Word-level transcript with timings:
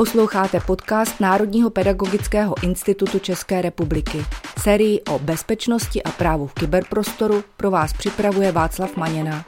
Posloucháte 0.00 0.60
podcast 0.60 1.20
Národního 1.20 1.70
pedagogického 1.70 2.54
institutu 2.62 3.18
České 3.18 3.62
republiky. 3.62 4.18
Sérii 4.58 5.00
o 5.00 5.18
bezpečnosti 5.18 6.02
a 6.02 6.10
právu 6.10 6.46
v 6.46 6.54
kyberprostoru 6.54 7.44
pro 7.56 7.70
vás 7.70 7.92
připravuje 7.92 8.52
Václav 8.52 8.96
Maněna. 8.96 9.44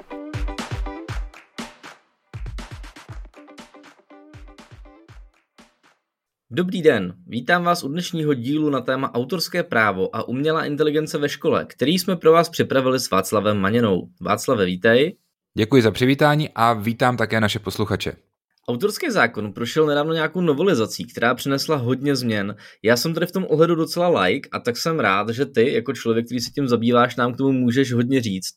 Dobrý 6.51 6.83
den, 6.83 7.15
vítám 7.27 7.65
vás 7.65 7.85
u 7.85 7.89
dnešního 7.89 8.35
dílu 8.35 8.71
na 8.71 8.81
téma 8.81 9.15
autorské 9.15 9.63
právo 9.63 10.17
a 10.17 10.29
umělá 10.29 10.65
inteligence 10.65 11.19
ve 11.19 11.29
škole, 11.29 11.65
který 11.69 11.99
jsme 11.99 12.17
pro 12.17 12.33
vás 12.33 12.49
připravili 12.49 13.01
s 13.01 13.11
Václavem 13.11 13.59
Maněnou. 13.59 14.09
Václave, 14.21 14.65
vítej. 14.65 15.17
Děkuji 15.55 15.83
za 15.83 15.91
přivítání 15.91 16.51
a 16.55 16.73
vítám 16.73 17.17
také 17.17 17.41
naše 17.41 17.59
posluchače. 17.59 18.32
Autorský 18.69 19.11
zákon 19.11 19.53
prošel 19.53 19.87
nedávno 19.87 20.13
nějakou 20.13 20.41
novelizací, 20.41 21.05
která 21.05 21.35
přinesla 21.35 21.77
hodně 21.77 22.17
změn. 22.17 22.57
Já 22.83 22.97
jsem 22.97 23.15
tady 23.15 23.27
v 23.27 23.33
tom 23.33 23.47
ohledu 23.49 23.75
docela 23.75 24.21
like 24.21 24.49
a 24.53 24.59
tak 24.59 24.77
jsem 24.77 25.01
rád, 25.01 25.29
že 25.29 25.47
ty, 25.47 25.75
jako 25.75 25.93
člověk, 25.93 26.27
který 26.27 26.41
se 26.41 26.51
tím 26.51 26.69
zabýváš, 26.69 27.17
nám 27.17 27.35
k 27.35 27.37
tomu 27.37 27.53
můžeš 27.53 27.93
hodně 27.93 28.21
říct. 28.21 28.55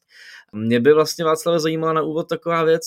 Mě 0.54 0.80
by 0.80 0.94
vlastně 0.94 1.26
Václav 1.26 1.62
zajímala 1.62 1.94
na 1.94 2.02
úvod 2.02 2.30
taková 2.30 2.64
věc, 2.64 2.82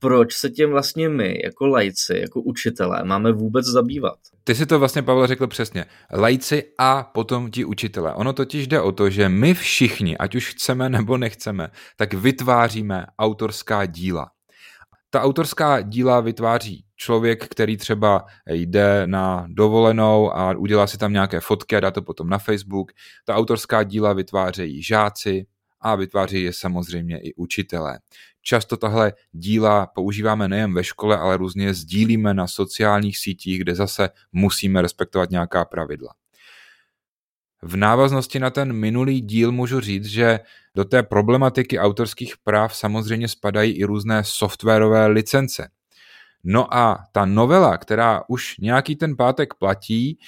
proč 0.00 0.34
se 0.34 0.50
tím 0.50 0.70
vlastně 0.70 1.08
my, 1.08 1.40
jako 1.44 1.66
lajci, 1.66 2.18
jako 2.18 2.40
učitelé, 2.40 3.04
máme 3.04 3.32
vůbec 3.32 3.66
zabývat? 3.66 4.18
Ty 4.44 4.54
si 4.54 4.66
to 4.66 4.78
vlastně, 4.78 5.02
Pavel, 5.02 5.26
řekl 5.26 5.46
přesně. 5.46 5.84
Lajci 6.12 6.64
a 6.78 7.02
potom 7.02 7.50
ti 7.50 7.64
učitelé. 7.64 8.14
Ono 8.14 8.32
totiž 8.32 8.66
jde 8.66 8.80
o 8.80 8.92
to, 8.92 9.10
že 9.10 9.28
my 9.28 9.54
všichni, 9.54 10.18
ať 10.18 10.34
už 10.34 10.50
chceme 10.50 10.88
nebo 10.88 11.16
nechceme, 11.16 11.70
tak 11.96 12.14
vytváříme 12.14 13.06
autorská 13.18 13.86
díla. 13.86 14.30
Ta 15.10 15.22
autorská 15.22 15.80
díla 15.80 16.20
vytváří 16.20 16.84
člověk, 16.96 17.48
který 17.48 17.76
třeba 17.76 18.24
jde 18.50 19.02
na 19.06 19.46
dovolenou 19.48 20.36
a 20.36 20.56
udělá 20.56 20.86
si 20.86 20.98
tam 20.98 21.12
nějaké 21.12 21.40
fotky 21.40 21.76
a 21.76 21.80
dá 21.80 21.90
to 21.90 22.02
potom 22.02 22.28
na 22.28 22.38
Facebook. 22.38 22.92
Ta 23.24 23.34
autorská 23.34 23.82
díla 23.82 24.12
vytvářejí 24.12 24.82
žáci 24.82 25.46
a 25.80 25.94
vytváří 25.94 26.42
je 26.42 26.52
samozřejmě 26.52 27.18
i 27.18 27.34
učitelé. 27.34 27.98
Často 28.42 28.76
tahle 28.76 29.12
díla 29.32 29.86
používáme 29.86 30.48
nejen 30.48 30.74
ve 30.74 30.84
škole, 30.84 31.18
ale 31.18 31.36
různě 31.36 31.74
sdílíme 31.74 32.34
na 32.34 32.46
sociálních 32.46 33.18
sítích, 33.18 33.58
kde 33.60 33.74
zase 33.74 34.10
musíme 34.32 34.82
respektovat 34.82 35.30
nějaká 35.30 35.64
pravidla. 35.64 36.14
V 37.62 37.76
návaznosti 37.76 38.38
na 38.38 38.50
ten 38.50 38.72
minulý 38.72 39.20
díl 39.20 39.52
můžu 39.52 39.80
říct, 39.80 40.06
že 40.06 40.40
do 40.74 40.84
té 40.84 41.02
problematiky 41.02 41.78
autorských 41.78 42.34
práv 42.44 42.76
samozřejmě 42.76 43.28
spadají 43.28 43.72
i 43.72 43.84
různé 43.84 44.24
softwarové 44.24 45.06
licence. 45.06 45.68
No 46.44 46.74
a 46.74 46.98
ta 47.12 47.24
novela, 47.24 47.78
která 47.78 48.22
už 48.28 48.58
nějaký 48.58 48.96
ten 48.96 49.16
pátek 49.16 49.54
platí, 49.54 50.18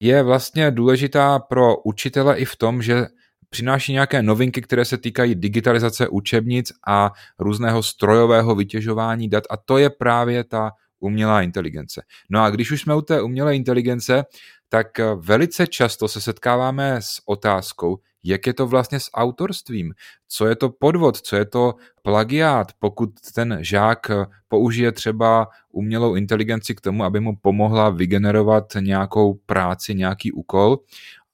je 0.00 0.22
vlastně 0.22 0.70
důležitá 0.70 1.38
pro 1.38 1.76
učitele 1.76 2.38
i 2.38 2.44
v 2.44 2.56
tom, 2.56 2.82
že 2.82 3.06
přináší 3.50 3.92
nějaké 3.92 4.22
novinky, 4.22 4.62
které 4.62 4.84
se 4.84 4.98
týkají 4.98 5.34
digitalizace 5.34 6.08
učebnic 6.08 6.72
a 6.86 7.12
různého 7.38 7.82
strojového 7.82 8.54
vytěžování 8.54 9.28
dat 9.28 9.44
a 9.50 9.56
to 9.56 9.78
je 9.78 9.90
právě 9.90 10.44
ta 10.44 10.70
umělá 11.00 11.42
inteligence. 11.42 12.02
No 12.30 12.42
a 12.42 12.50
když 12.50 12.70
už 12.70 12.80
jsme 12.80 12.94
u 12.94 13.02
té 13.02 13.22
umělé 13.22 13.56
inteligence, 13.56 14.24
tak 14.68 14.86
velice 15.16 15.66
často 15.66 16.08
se 16.08 16.20
setkáváme 16.20 16.96
s 17.00 17.20
otázkou, 17.26 17.98
jak 18.28 18.46
je 18.46 18.54
to 18.54 18.66
vlastně 18.66 19.00
s 19.00 19.10
autorstvím, 19.14 19.94
co 20.28 20.46
je 20.46 20.56
to 20.56 20.70
podvod, 20.70 21.20
co 21.20 21.36
je 21.36 21.44
to 21.44 21.74
plagiát, 22.02 22.72
pokud 22.78 23.10
ten 23.34 23.58
žák 23.60 24.10
použije 24.48 24.92
třeba 24.92 25.48
umělou 25.72 26.14
inteligenci 26.14 26.74
k 26.74 26.80
tomu, 26.80 27.04
aby 27.04 27.20
mu 27.20 27.36
pomohla 27.36 27.90
vygenerovat 27.90 28.64
nějakou 28.80 29.34
práci, 29.34 29.94
nějaký 29.94 30.32
úkol 30.32 30.78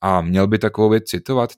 a 0.01 0.21
měl 0.21 0.47
by 0.47 0.59
takovou 0.59 0.89
věc 0.89 1.05
citovat. 1.05 1.51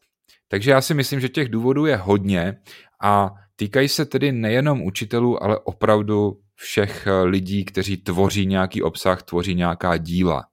Takže 0.49 0.71
já 0.71 0.81
si 0.81 0.95
myslím, 0.95 1.21
že 1.21 1.29
těch 1.29 1.49
důvodů 1.49 1.87
je 1.87 1.97
hodně 1.97 2.59
a 3.03 3.35
týkají 3.57 3.89
se 3.89 4.05
tedy 4.05 4.33
nejenom 4.33 4.83
učitelů, 4.83 5.43
ale 5.43 5.59
opravdu 5.59 6.41
všech 6.55 7.09
lidí, 7.25 7.65
kteří 7.65 7.97
tvoří 7.97 8.47
nějaký 8.47 8.83
obsah, 8.83 9.23
tvoří 9.23 9.55
nějaká 9.55 9.97
díla. 9.97 10.45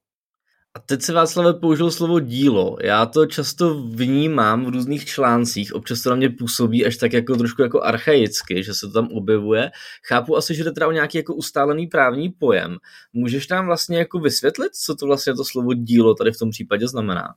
A 0.76 0.80
teď 0.80 1.02
se 1.02 1.14
Václave 1.14 1.54
použil 1.54 1.92
slovo 1.92 2.20
dílo. 2.20 2.78
Já 2.84 3.06
to 3.06 3.26
často 3.26 3.84
vnímám 3.84 4.66
v 4.66 4.70
různých 4.70 5.06
článcích, 5.06 5.74
občas 5.74 6.02
to 6.02 6.10
na 6.10 6.16
mě 6.16 6.30
působí 6.30 6.86
až 6.86 6.98
tak 6.98 7.14
jako 7.14 7.36
trošku 7.36 7.62
jako 7.62 7.82
archaicky, 7.82 8.64
že 8.64 8.74
se 8.74 8.88
to 8.88 8.94
tam 8.94 9.08
objevuje. 9.08 9.72
Chápu 10.08 10.38
asi, 10.38 10.56
že 10.56 10.64
to 10.64 10.72
teda 10.72 10.88
o 10.88 10.92
nějaký 10.92 11.18
jako 11.18 11.36
ustálený 11.36 11.88
právní 11.88 12.30
pojem. 12.30 12.78
Můžeš 13.14 13.48
nám 13.48 13.66
vlastně 13.66 13.98
jako 13.98 14.20
vysvětlit, 14.20 14.76
co 14.76 14.96
to 14.96 15.06
vlastně 15.06 15.34
to 15.34 15.46
slovo 15.46 15.74
dílo 15.74 16.16
tady 16.16 16.32
v 16.32 16.38
tom 16.38 16.50
případě 16.50 16.88
znamená? 16.88 17.36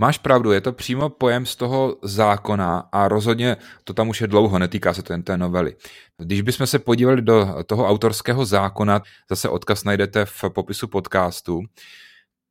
Máš 0.00 0.18
pravdu, 0.18 0.52
je 0.52 0.60
to 0.60 0.72
přímo 0.72 1.08
pojem 1.08 1.46
z 1.46 1.56
toho 1.56 1.96
zákona 2.02 2.78
a 2.92 3.08
rozhodně 3.08 3.56
to 3.84 3.94
tam 3.94 4.08
už 4.08 4.20
je 4.20 4.26
dlouho, 4.26 4.58
netýká 4.58 4.94
se 4.94 5.02
to 5.02 5.12
jen 5.12 5.22
té 5.22 5.36
novely. 5.36 5.76
Když 6.18 6.40
bychom 6.40 6.66
se 6.66 6.78
podívali 6.78 7.22
do 7.22 7.46
toho 7.66 7.88
autorského 7.88 8.44
zákona, 8.44 9.02
zase 9.30 9.48
odkaz 9.48 9.84
najdete 9.84 10.24
v 10.24 10.44
popisu 10.54 10.88
podcastu, 10.88 11.60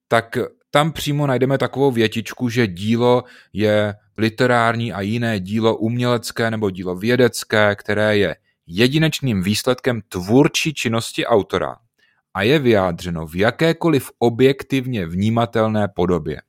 tak 0.07 0.37
tam 0.71 0.91
přímo 0.91 1.27
najdeme 1.27 1.57
takovou 1.57 1.91
větičku, 1.91 2.49
že 2.49 2.67
dílo 2.67 3.23
je 3.53 3.95
literární 4.17 4.93
a 4.93 5.01
jiné 5.01 5.39
dílo 5.39 5.77
umělecké 5.77 6.51
nebo 6.51 6.69
dílo 6.69 6.95
vědecké, 6.95 7.75
které 7.75 8.17
je 8.17 8.35
jedinečným 8.67 9.43
výsledkem 9.43 10.01
tvůrčí 10.09 10.73
činnosti 10.73 11.25
autora 11.25 11.75
a 12.33 12.41
je 12.41 12.59
vyjádřeno 12.59 13.27
v 13.27 13.35
jakékoliv 13.35 14.11
objektivně 14.19 15.05
vnímatelné 15.05 15.87
podobě. 15.87 16.41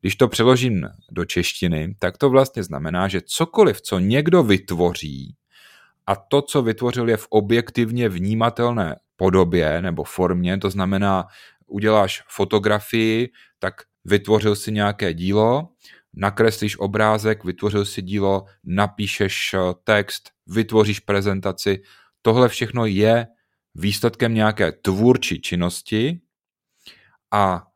Když 0.00 0.16
to 0.16 0.28
přeložím 0.28 0.88
do 1.10 1.24
češtiny, 1.24 1.94
tak 1.98 2.18
to 2.18 2.30
vlastně 2.30 2.62
znamená, 2.62 3.08
že 3.08 3.20
cokoliv, 3.24 3.80
co 3.80 3.98
někdo 3.98 4.42
vytvoří, 4.42 5.34
a 6.06 6.16
to, 6.16 6.42
co 6.42 6.62
vytvořil, 6.62 7.08
je 7.08 7.16
v 7.16 7.26
objektivně 7.30 8.08
vnímatelné 8.08 8.96
podobě 9.16 9.82
nebo 9.82 10.04
formě, 10.04 10.58
to 10.58 10.70
znamená, 10.70 11.26
uděláš 11.74 12.22
fotografii, 12.28 13.28
tak 13.58 13.74
vytvořil 14.04 14.56
si 14.56 14.72
nějaké 14.72 15.14
dílo, 15.14 15.68
nakreslíš 16.14 16.78
obrázek, 16.78 17.44
vytvořil 17.44 17.84
si 17.84 18.02
dílo, 18.02 18.44
napíšeš 18.64 19.54
eh, 19.54 19.58
text, 19.84 20.30
vytvoříš 20.46 21.00
prezentaci. 21.00 21.82
Tohle 22.22 22.48
všechno 22.48 22.86
je 22.86 23.26
výsledkem 23.74 24.34
nějaké 24.34 24.72
tvůrčí 24.72 25.40
činnosti 25.40 26.20
a 27.32 27.66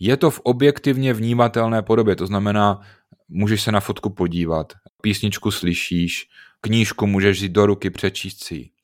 je 0.00 0.16
to 0.16 0.30
v 0.30 0.40
objektivně 0.40 1.14
vnímatelné 1.14 1.82
podobě, 1.82 2.16
to 2.16 2.26
znamená, 2.26 2.80
můžeš 3.28 3.62
se 3.62 3.72
na 3.72 3.80
fotku 3.80 4.10
podívat, 4.10 4.72
písničku 5.02 5.50
slyšíš, 5.50 6.26
knížku 6.60 7.06
můžeš 7.06 7.40
jít 7.40 7.52
do 7.52 7.66
ruky, 7.66 7.90
přečíst 7.90 8.44
si 8.44 8.74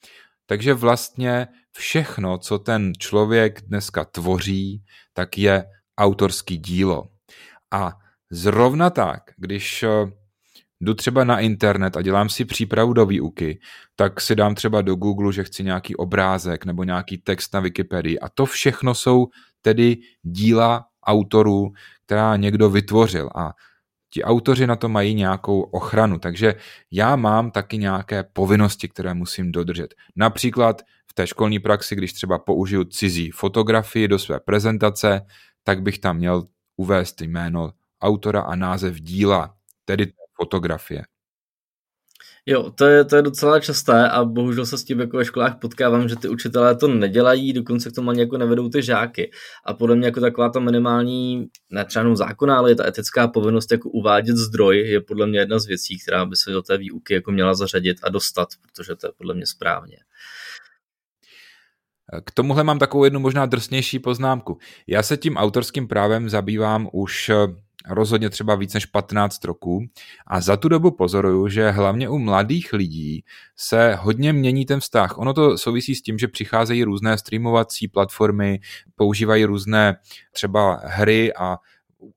Takže 0.50 0.74
vlastně 0.74 1.46
všechno, 1.76 2.38
co 2.38 2.58
ten 2.58 2.92
člověk 2.98 3.60
dneska 3.62 4.04
tvoří, 4.04 4.84
tak 5.12 5.38
je 5.38 5.64
autorský 5.98 6.58
dílo. 6.58 7.08
A 7.70 7.92
zrovna 8.30 8.90
tak, 8.90 9.22
když 9.36 9.82
eh, 9.82 9.88
jdu 10.80 10.94
třeba 10.94 11.24
na 11.24 11.40
internet 11.40 11.96
a 11.96 12.02
dělám 12.02 12.28
si 12.28 12.44
přípravu 12.44 12.92
do 12.92 13.06
výuky, 13.06 13.60
tak 13.96 14.20
si 14.20 14.34
dám 14.36 14.54
třeba 14.54 14.82
do 14.82 14.94
Google, 14.94 15.32
že 15.32 15.44
chci 15.44 15.64
nějaký 15.64 15.96
obrázek 15.96 16.64
nebo 16.64 16.84
nějaký 16.84 17.18
text 17.18 17.54
na 17.54 17.60
Wikipedii. 17.60 18.18
A 18.18 18.28
to 18.28 18.46
všechno 18.46 18.94
jsou 18.94 19.26
tedy 19.62 19.96
díla 20.22 20.84
autorů, 21.04 21.72
která 22.06 22.36
někdo 22.36 22.70
vytvořil. 22.70 23.30
A 23.34 23.52
ti 24.12 24.24
autoři 24.24 24.66
na 24.66 24.76
to 24.76 24.88
mají 24.88 25.14
nějakou 25.14 25.60
ochranu. 25.60 26.18
Takže 26.18 26.54
já 26.90 27.16
mám 27.16 27.50
taky 27.50 27.78
nějaké 27.78 28.24
povinnosti, 28.32 28.88
které 28.88 29.14
musím 29.14 29.52
dodržet. 29.52 29.94
Například 30.16 30.82
v 31.10 31.14
té 31.14 31.26
školní 31.26 31.58
praxi, 31.58 31.96
když 31.96 32.12
třeba 32.12 32.38
použiju 32.38 32.84
cizí 32.84 33.30
fotografii 33.30 34.08
do 34.08 34.18
své 34.18 34.40
prezentace, 34.40 35.20
tak 35.64 35.82
bych 35.82 35.98
tam 35.98 36.16
měl 36.16 36.42
uvést 36.76 37.20
jméno 37.20 37.72
autora 38.02 38.40
a 38.40 38.54
název 38.54 39.00
díla, 39.00 39.54
tedy 39.84 40.12
fotografie. 40.36 41.02
Jo, 42.46 42.70
to 42.70 42.84
je, 42.86 43.04
to 43.04 43.16
je 43.16 43.22
docela 43.22 43.60
časté 43.60 44.08
a 44.08 44.24
bohužel 44.24 44.66
se 44.66 44.78
s 44.78 44.84
tím 44.84 45.00
jako 45.00 45.16
ve 45.16 45.24
školách 45.24 45.58
potkávám, 45.60 46.08
že 46.08 46.16
ty 46.16 46.28
učitelé 46.28 46.76
to 46.76 46.88
nedělají, 46.88 47.52
dokonce 47.52 47.90
k 47.90 47.92
tomu 47.92 48.10
ani 48.10 48.20
jako 48.20 48.38
nevedou 48.38 48.68
ty 48.68 48.82
žáky. 48.82 49.30
A 49.64 49.74
podle 49.74 49.96
mě 49.96 50.06
jako 50.06 50.20
taková 50.20 50.48
ta 50.48 50.60
minimální, 50.60 51.46
ne 51.70 51.84
třeba 51.84 52.14
zákona, 52.14 52.58
ale 52.58 52.70
je 52.70 52.74
ta 52.74 52.86
etická 52.86 53.28
povinnost 53.28 53.72
jako 53.72 53.90
uvádět 53.90 54.36
zdroj 54.36 54.78
je 54.78 55.00
podle 55.00 55.26
mě 55.26 55.38
jedna 55.38 55.58
z 55.58 55.66
věcí, 55.66 55.98
která 55.98 56.24
by 56.24 56.36
se 56.36 56.50
do 56.50 56.62
té 56.62 56.78
výuky 56.78 57.14
jako 57.14 57.32
měla 57.32 57.54
zařadit 57.54 57.98
a 58.02 58.08
dostat, 58.08 58.48
protože 58.62 58.96
to 58.96 59.06
je 59.06 59.12
podle 59.18 59.34
mě 59.34 59.46
správně. 59.46 59.96
K 62.24 62.30
tomuhle 62.30 62.64
mám 62.64 62.78
takovou 62.78 63.04
jednu 63.04 63.20
možná 63.20 63.46
drsnější 63.46 63.98
poznámku. 63.98 64.58
Já 64.86 65.02
se 65.02 65.16
tím 65.16 65.36
autorským 65.36 65.88
právem 65.88 66.28
zabývám 66.28 66.88
už 66.92 67.30
rozhodně 67.88 68.30
třeba 68.30 68.54
víc 68.54 68.74
než 68.74 68.86
15 68.86 69.44
roků 69.44 69.86
a 70.26 70.40
za 70.40 70.56
tu 70.56 70.68
dobu 70.68 70.90
pozoruju, 70.90 71.48
že 71.48 71.70
hlavně 71.70 72.08
u 72.08 72.18
mladých 72.18 72.72
lidí 72.72 73.24
se 73.56 73.94
hodně 73.94 74.32
mění 74.32 74.66
ten 74.66 74.80
vztah. 74.80 75.18
Ono 75.18 75.34
to 75.34 75.58
souvisí 75.58 75.94
s 75.94 76.02
tím, 76.02 76.18
že 76.18 76.28
přicházejí 76.28 76.84
různé 76.84 77.18
streamovací 77.18 77.88
platformy, 77.88 78.60
používají 78.96 79.44
různé 79.44 79.96
třeba 80.32 80.80
hry 80.84 81.34
a 81.34 81.56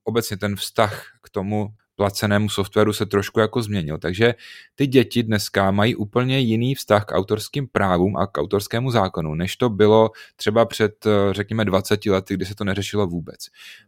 obecně 0.04 0.36
ten 0.36 0.56
vztah 0.56 1.04
k 1.22 1.30
tomu 1.30 1.68
placenému 1.96 2.48
softwaru 2.48 2.92
se 2.92 3.06
trošku 3.06 3.40
jako 3.40 3.62
změnil. 3.62 3.98
Takže 3.98 4.34
ty 4.74 4.86
děti 4.86 5.22
dneska 5.22 5.70
mají 5.70 5.94
úplně 5.94 6.38
jiný 6.38 6.74
vztah 6.74 7.04
k 7.04 7.12
autorským 7.12 7.68
právům 7.68 8.16
a 8.16 8.26
k 8.26 8.38
autorskému 8.38 8.90
zákonu, 8.90 9.34
než 9.34 9.56
to 9.56 9.68
bylo 9.68 10.10
třeba 10.36 10.64
před, 10.64 11.06
řekněme, 11.30 11.64
20 11.64 12.06
lety, 12.06 12.34
kdy 12.34 12.44
se 12.44 12.54
to 12.54 12.64
neřešilo 12.64 13.06
vůbec. 13.06 13.38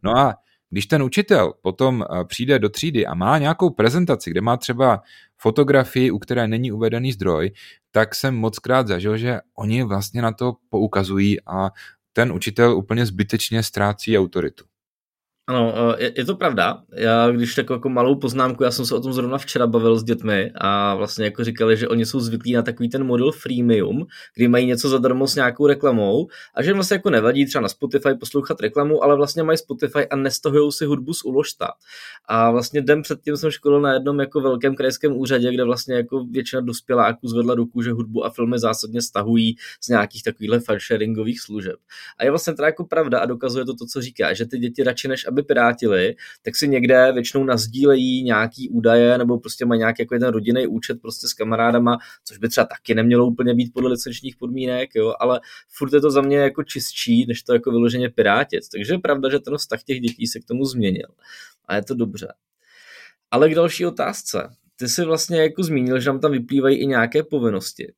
No 0.02 0.18
a 0.18 0.34
když 0.70 0.86
ten 0.86 1.02
učitel 1.02 1.52
potom 1.62 2.04
eh, 2.04 2.24
přijde 2.24 2.58
do 2.58 2.68
třídy 2.68 3.06
a 3.06 3.14
má 3.14 3.38
nějakou 3.38 3.70
prezentaci, 3.70 4.30
kde 4.30 4.40
má 4.40 4.56
třeba 4.56 5.02
fotografii, 5.38 6.10
u 6.10 6.18
které 6.18 6.48
není 6.48 6.72
uvedený 6.72 7.12
zdroj, 7.12 7.50
tak 7.90 8.14
jsem 8.14 8.36
moc 8.36 8.58
krát 8.58 8.86
zažil, 8.86 9.16
že 9.16 9.40
oni 9.58 9.82
vlastně 9.82 10.22
na 10.22 10.32
to 10.32 10.56
poukazují 10.68 11.40
a 11.46 11.70
ten 12.12 12.32
učitel 12.32 12.76
úplně 12.76 13.06
zbytečně 13.06 13.62
ztrácí 13.62 14.18
autoritu. 14.18 14.64
Ano, 15.48 15.75
eh, 15.98 16.04
je, 16.04 16.12
je 16.16 16.25
to 16.25 16.37
pravda. 16.37 16.82
Já 16.93 17.31
když 17.31 17.54
tak 17.54 17.70
jako 17.70 17.88
malou 17.88 18.14
poznámku, 18.16 18.64
já 18.64 18.70
jsem 18.70 18.87
se 18.87 18.94
o 18.94 19.00
tom 19.00 19.12
zrovna 19.12 19.38
včera 19.38 19.66
bavil 19.66 19.98
s 19.98 20.04
dětmi 20.04 20.52
a 20.54 20.94
vlastně 20.94 21.25
jako 21.25 21.44
říkali, 21.44 21.76
že 21.76 21.88
oni 21.88 22.06
jsou 22.06 22.20
zvyklí 22.20 22.52
na 22.52 22.62
takový 22.62 22.88
ten 22.88 23.04
model 23.04 23.32
freemium, 23.32 24.06
kdy 24.34 24.48
mají 24.48 24.66
něco 24.66 24.88
zadarmo 24.88 25.26
s 25.26 25.34
nějakou 25.34 25.66
reklamou 25.66 26.26
a 26.54 26.62
že 26.62 26.70
jim 26.70 26.76
vlastně 26.76 26.94
jako 26.94 27.10
nevadí 27.10 27.46
třeba 27.46 27.62
na 27.62 27.69
Spotify 27.69 28.14
poslouchat 28.20 28.60
reklamu, 28.60 29.04
ale 29.04 29.16
vlastně 29.16 29.43
mají 29.43 29.58
Spotify 29.58 30.08
a 30.08 30.16
nestahují 30.16 30.72
si 30.72 30.84
hudbu 30.84 31.14
z 31.14 31.25
uložta. 31.25 31.69
A 32.28 32.50
vlastně 32.50 32.82
den 32.82 33.02
předtím 33.02 33.37
jsem 33.37 33.50
školil 33.50 33.81
na 33.81 33.92
jednom 33.92 34.20
jako 34.20 34.40
velkém 34.40 34.75
krajském 34.75 35.16
úřadě, 35.16 35.52
kde 35.52 35.64
vlastně 35.64 35.94
jako 35.94 36.25
většina 36.25 36.60
dospěláků 36.60 37.28
zvedla 37.28 37.54
ruku, 37.54 37.82
že 37.82 37.92
hudbu 37.92 38.25
a 38.25 38.31
filmy 38.31 38.58
zásadně 38.58 39.02
stahují 39.02 39.56
z 39.81 39.88
nějakých 39.88 40.22
takovýchhle 40.22 40.60
sharingových 40.88 41.40
služeb. 41.40 41.76
A 42.19 42.25
je 42.25 42.31
vlastně 42.31 42.52
teda 42.54 42.66
jako 42.66 42.84
pravda 42.84 43.19
a 43.19 43.26
dokazuje 43.26 43.64
to 43.64 43.75
to, 43.75 43.87
co 43.87 44.00
říká, 44.00 44.34
že 44.34 44.46
ty 44.46 44.58
děti 44.58 44.82
radši 44.82 45.08
než 45.08 45.26
aby 45.36 45.42
pirátili, 45.42 46.14
tak 46.42 46.56
si 46.56 46.68
někde 46.68 47.12
většinou 47.12 47.44
nazdílejí 47.44 48.22
nějaký 48.22 48.68
údaje 48.68 49.18
nebo 49.18 49.38
prostě 49.38 49.64
mají 49.64 49.78
nějaký 49.78 50.02
jako 50.02 50.18
ten 50.18 50.28
rodinný 50.28 50.66
účet 50.66 51.00
prostě 51.02 51.28
s 51.28 51.32
kamarádama, 51.32 51.98
což 52.24 52.38
by 52.38 52.48
třeba 52.48 52.66
taky 52.66 52.94
nemělo 52.94 53.26
úplně 53.26 53.54
být 53.54 53.72
podle 53.74 53.90
licenčních 53.90 54.36
podmínek, 54.36 54.90
jo, 54.94 55.14
ale 55.20 55.40
furt 55.68 55.92
je 55.92 56.00
to 56.00 56.10
za 56.10 56.20
mě 56.20 56.36
jako 56.36 56.62
čistší, 56.62 57.26
než 57.26 57.42
to 57.42 57.52
jako 57.52 57.70
vyloženě 57.70 58.08
pirátit. 58.08 58.60
Takže 58.72 58.94
je 58.94 58.98
pravda, 58.98 59.30
že 59.30 59.38
ten 59.38 59.56
vztah 59.56 59.82
těch 59.82 60.00
dětí 60.00 60.26
se 60.26 60.40
k 60.40 60.44
tomu 60.44 60.64
změnil. 60.64 61.08
A 61.68 61.76
je 61.76 61.82
to 61.82 61.94
dobře. 61.94 62.32
Ale 63.30 63.50
k 63.50 63.54
další 63.54 63.86
otázce. 63.86 64.48
Ty 64.78 64.88
jsi 64.88 65.04
vlastně 65.04 65.42
jako 65.42 65.62
zmínil, 65.62 66.00
že 66.00 66.10
nám 66.10 66.20
tam 66.20 66.32
vyplývají 66.32 66.78
i 66.78 66.86
nějaké 66.86 67.22
povinnosti. 67.22 67.92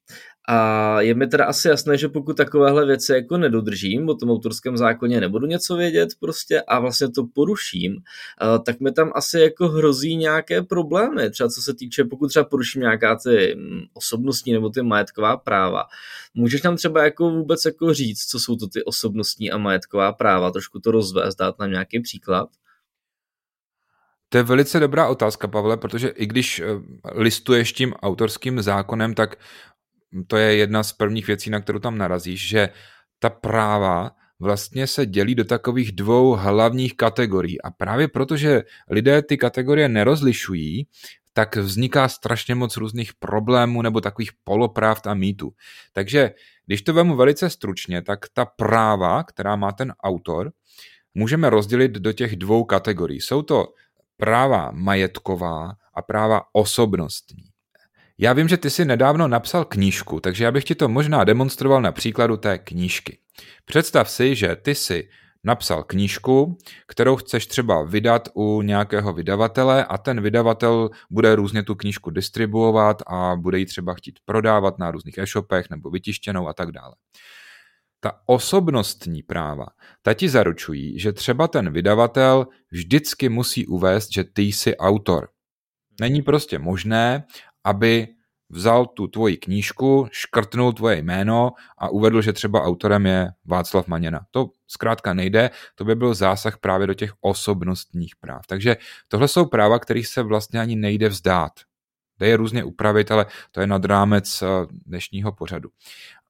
A 0.51 1.01
je 1.01 1.15
mi 1.15 1.27
teda 1.27 1.45
asi 1.45 1.69
jasné, 1.69 1.99
že 1.99 2.09
pokud 2.09 2.37
takovéhle 2.37 2.87
věci 2.87 3.13
jako 3.13 3.37
nedodržím, 3.37 4.09
o 4.09 4.15
tom 4.15 4.31
autorském 4.31 4.77
zákoně 4.77 5.21
nebudu 5.21 5.47
něco 5.47 5.77
vědět 5.77 6.09
prostě 6.21 6.63
a 6.63 6.81
vlastně 6.81 7.11
to 7.11 7.27
poruším, 7.35 7.97
tak 8.67 8.81
mi 8.81 8.93
tam 8.93 9.13
asi 9.15 9.41
jako 9.41 9.69
hrozí 9.69 10.17
nějaké 10.17 10.63
problémy, 10.63 11.31
třeba 11.31 11.49
co 11.49 11.63
se 11.63 11.75
týče, 11.75 12.05
pokud 12.05 12.29
třeba 12.29 12.45
poruším 12.45 12.83
nějaká 12.83 13.17
ty 13.17 13.55
mm, 13.57 13.81
osobnostní 13.95 14.53
nebo 14.53 14.71
ty 14.71 14.83
majetková 14.83 15.37
práva. 15.37 15.85
Můžeš 16.35 16.63
nám 16.63 16.77
třeba 16.77 17.05
jako 17.05 17.31
vůbec 17.31 17.65
jako 17.65 17.95
říct, 17.95 18.25
co 18.25 18.39
jsou 18.39 18.57
to 18.57 18.69
ty 18.69 18.85
osobnostní 18.85 19.51
a 19.51 19.59
majetková 19.59 20.13
práva, 20.13 20.51
trošku 20.51 20.81
to 20.81 20.91
rozvést, 20.91 21.37
dát 21.37 21.59
nám 21.59 21.71
nějaký 21.71 22.01
příklad? 22.01 22.49
To 24.29 24.39
je 24.39 24.43
velice 24.43 24.81
dobrá 24.81 25.09
otázka, 25.09 25.49
Pavle, 25.49 25.77
protože 25.77 26.09
i 26.09 26.27
když 26.27 26.61
eh, 26.61 26.65
listuješ 27.15 27.73
tím 27.73 27.93
autorským 27.93 28.63
zákonem, 28.63 29.15
tak 29.15 29.37
to 30.27 30.37
je 30.37 30.57
jedna 30.57 30.83
z 30.83 30.93
prvních 30.93 31.27
věcí, 31.27 31.51
na 31.51 31.61
kterou 31.61 31.79
tam 31.79 31.99
narazíš, 31.99 32.49
že 32.49 32.69
ta 33.19 33.31
práva 33.31 34.11
vlastně 34.41 34.87
se 34.87 35.07
dělí 35.07 35.35
do 35.35 35.45
takových 35.45 35.93
dvou 35.93 36.33
hlavních 36.33 36.97
kategorií. 36.97 37.63
A 37.63 37.71
právě 37.71 38.09
protože 38.09 38.63
lidé 38.91 39.23
ty 39.23 39.37
kategorie 39.37 39.89
nerozlišují, 39.89 40.87
tak 41.33 41.57
vzniká 41.57 42.09
strašně 42.09 42.55
moc 42.55 42.77
různých 42.77 43.15
problémů 43.15 43.83
nebo 43.83 44.01
takových 44.01 44.31
polopravd 44.45 45.07
a 45.07 45.15
mýtů. 45.15 45.53
Takže 45.93 46.31
když 46.67 46.83
to 46.83 46.93
vemu 46.93 47.17
velice 47.17 47.51
stručně, 47.51 48.03
tak 48.03 48.19
ta 48.33 48.45
práva, 48.45 49.25
která 49.25 49.57
má 49.57 49.73
ten 49.73 49.93
autor, 50.03 50.53
můžeme 51.15 51.51
rozdělit 51.51 51.93
do 51.93 52.13
těch 52.13 52.37
dvou 52.37 52.65
kategorií. 52.65 53.21
Jsou 53.21 53.43
to 53.43 53.67
práva 54.17 54.71
majetková 54.73 55.73
a 55.95 56.03
práva 56.03 56.43
osobnostní. 56.53 57.48
Já 58.21 58.33
vím, 58.33 58.49
že 58.49 58.57
ty 58.57 58.71
si 58.71 58.85
nedávno 58.85 59.29
napsal 59.29 59.65
knížku, 59.65 60.21
takže 60.21 60.45
já 60.45 60.53
bych 60.53 60.65
ti 60.65 60.75
to 60.75 60.89
možná 60.89 61.25
demonstroval 61.25 61.83
na 61.83 61.93
příkladu 61.93 62.37
té 62.37 62.59
knížky. 62.59 63.19
Představ 63.65 64.11
si, 64.11 64.35
že 64.35 64.57
ty 64.57 64.75
si 64.75 65.09
napsal 65.45 65.85
knížku, 65.85 66.59
kterou 66.87 67.17
chceš 67.17 67.47
třeba 67.47 67.83
vydat 67.83 68.29
u 68.35 68.63
nějakého 68.63 69.13
vydavatele 69.13 69.85
a 69.85 69.99
ten 69.99 70.21
vydavatel 70.21 70.91
bude 71.11 71.35
různě 71.35 71.63
tu 71.63 71.75
knížku 71.75 72.11
distribuovat 72.11 73.03
a 73.07 73.37
bude 73.37 73.59
ji 73.59 73.67
třeba 73.67 73.95
chtít 73.95 74.19
prodávat 74.25 74.79
na 74.79 74.91
různých 74.91 75.19
e-shopech 75.19 75.71
nebo 75.71 75.91
vytištěnou 75.91 76.49
a 76.49 76.53
tak 76.53 76.73
dále. 76.73 76.95
Ta 78.01 78.13
osobnostní 78.27 79.23
práva, 79.23 79.67
ta 80.03 80.15
ti 80.15 80.29
zaručují, 80.29 80.99
že 80.99 81.13
třeba 81.13 81.49
ten 81.49 81.73
vydavatel 81.73 82.47
vždycky 82.71 83.29
musí 83.29 83.67
uvést, 83.67 84.13
že 84.13 84.25
ty 84.25 84.43
jsi 84.43 84.77
autor. 84.77 85.29
Není 86.01 86.23
prostě 86.23 86.59
možné, 86.59 87.25
aby 87.65 88.09
vzal 88.51 88.87
tu 88.87 89.07
tvoji 89.07 89.37
knížku, 89.37 90.09
škrtnul 90.11 90.73
tvoje 90.73 90.97
jméno 90.97 91.53
a 91.79 91.89
uvedl, 91.89 92.23
že 92.23 92.33
třeba 92.33 92.63
autorem 92.63 93.07
je 93.07 93.31
Václav 93.45 93.87
Maněna. 93.87 94.21
To 94.31 94.51
zkrátka 94.67 95.15
nejde, 95.15 95.51
to 95.75 95.85
by 95.85 95.95
byl 95.95 96.15
zásah 96.15 96.59
právě 96.59 96.87
do 96.87 96.95
těch 96.95 97.13
osobnostních 97.21 98.17
práv. 98.17 98.47
Takže 98.47 98.77
tohle 99.09 99.29
jsou 99.29 99.45
práva, 99.45 99.79
kterých 99.79 100.07
se 100.07 100.23
vlastně 100.23 100.61
ani 100.61 100.77
nejde 100.77 101.09
vzdát. 101.09 101.53
Jde 102.19 102.27
je 102.27 102.37
různě 102.37 102.65
upravit, 102.65 103.11
ale 103.11 103.27
to 103.53 103.61
je 103.61 103.67
nad 103.67 103.85
rámec 103.85 104.43
eh, 104.43 104.47
dnešního 104.87 105.33
pořadu. 105.33 105.69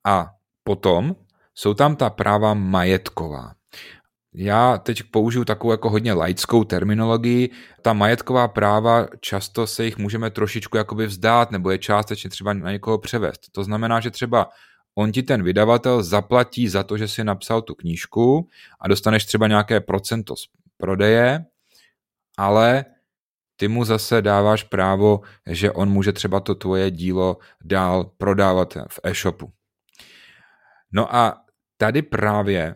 A 0.04 0.30
potom 0.64 1.16
jsou 1.54 1.74
tam 1.74 1.96
ta 1.96 2.10
práva 2.10 2.54
majetková. 2.54 3.57
Já 4.40 4.78
teď 4.78 5.02
použiju 5.02 5.44
takovou 5.44 5.70
jako 5.70 5.90
hodně 5.90 6.12
laickou 6.12 6.64
terminologii. 6.64 7.50
Ta 7.82 7.92
majetková 7.92 8.48
práva, 8.48 9.06
často 9.20 9.66
se 9.66 9.84
jich 9.84 9.98
můžeme 9.98 10.30
trošičku 10.30 10.76
jakoby 10.76 11.06
vzdát 11.06 11.50
nebo 11.50 11.70
je 11.70 11.78
částečně 11.78 12.30
třeba 12.30 12.52
na 12.52 12.72
někoho 12.72 12.98
převést. 12.98 13.40
To 13.52 13.64
znamená, 13.64 14.00
že 14.00 14.10
třeba 14.10 14.48
on 14.94 15.12
ti 15.12 15.22
ten 15.22 15.42
vydavatel 15.42 16.02
zaplatí 16.02 16.68
za 16.68 16.82
to, 16.82 16.98
že 16.98 17.08
si 17.08 17.24
napsal 17.24 17.62
tu 17.62 17.74
knížku 17.74 18.48
a 18.80 18.88
dostaneš 18.88 19.24
třeba 19.24 19.46
nějaké 19.46 19.80
procento 19.80 20.36
z 20.36 20.48
prodeje, 20.76 21.44
ale 22.36 22.84
ty 23.56 23.68
mu 23.68 23.84
zase 23.84 24.22
dáváš 24.22 24.62
právo, 24.62 25.20
že 25.46 25.72
on 25.72 25.88
může 25.88 26.12
třeba 26.12 26.40
to 26.40 26.54
tvoje 26.54 26.90
dílo 26.90 27.38
dál 27.64 28.04
prodávat 28.04 28.74
v 28.74 29.00
e-shopu. 29.02 29.52
No 30.92 31.14
a 31.16 31.40
tady 31.76 32.02
právě 32.02 32.74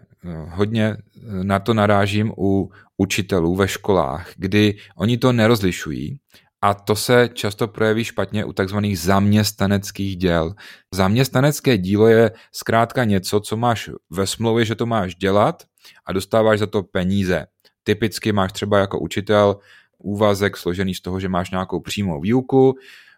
hodně 0.48 0.84
eh, 0.86 1.44
na 1.44 1.58
to 1.58 1.74
narážím 1.74 2.32
u 2.38 2.70
učitelů 2.96 3.56
ve 3.56 3.68
školách, 3.68 4.32
kdy 4.36 4.76
oni 4.96 5.18
to 5.18 5.32
nerozlišují 5.32 6.18
a 6.62 6.74
to 6.74 6.96
se 6.96 7.28
často 7.34 7.68
projeví 7.68 8.04
špatně 8.04 8.44
u 8.44 8.52
takzvaných 8.52 8.98
zaměstnaneckých 8.98 10.16
děl. 10.16 10.54
Zaměstnanecké 10.94 11.78
dílo 11.78 12.08
je 12.08 12.30
zkrátka 12.52 13.04
něco, 13.04 13.40
co 13.40 13.56
máš 13.56 13.90
ve 14.10 14.26
smlouvě, 14.26 14.64
že 14.64 14.74
to 14.74 14.86
máš 14.86 15.14
dělat 15.14 15.62
a 16.06 16.12
dostáváš 16.12 16.58
za 16.58 16.66
to 16.66 16.82
peníze. 16.82 17.46
Typicky 17.84 18.32
máš 18.32 18.52
třeba 18.52 18.78
jako 18.78 18.98
učitel 18.98 19.56
úvazek 19.98 20.56
složený 20.56 20.94
z 20.94 21.00
toho, 21.00 21.20
že 21.20 21.28
máš 21.28 21.50
nějakou 21.50 21.80
přímou 21.80 22.20
výuku, 22.20 22.74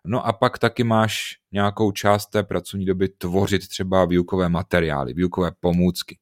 no 0.07 0.27
a 0.27 0.33
pak 0.33 0.59
taky 0.59 0.85
máš 0.85 1.37
nějakou 1.53 1.93
část 1.93 2.27
té 2.27 2.43
pracovní 2.43 2.87
doby 2.87 3.09
tvořit 3.09 3.69
třeba 3.69 4.05
výukové 4.05 4.49
materiály, 4.49 5.15
výukové 5.15 5.51
pomůcky. 5.61 6.19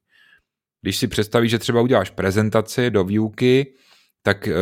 Když 0.83 0.97
si 0.97 1.09
představíš, 1.09 1.51
že 1.51 1.59
třeba 1.59 1.81
uděláš 1.81 2.11
prezentaci 2.11 2.91
do 2.91 3.05
výuky, 3.05 3.75
tak 4.23 4.49
eh, 4.49 4.55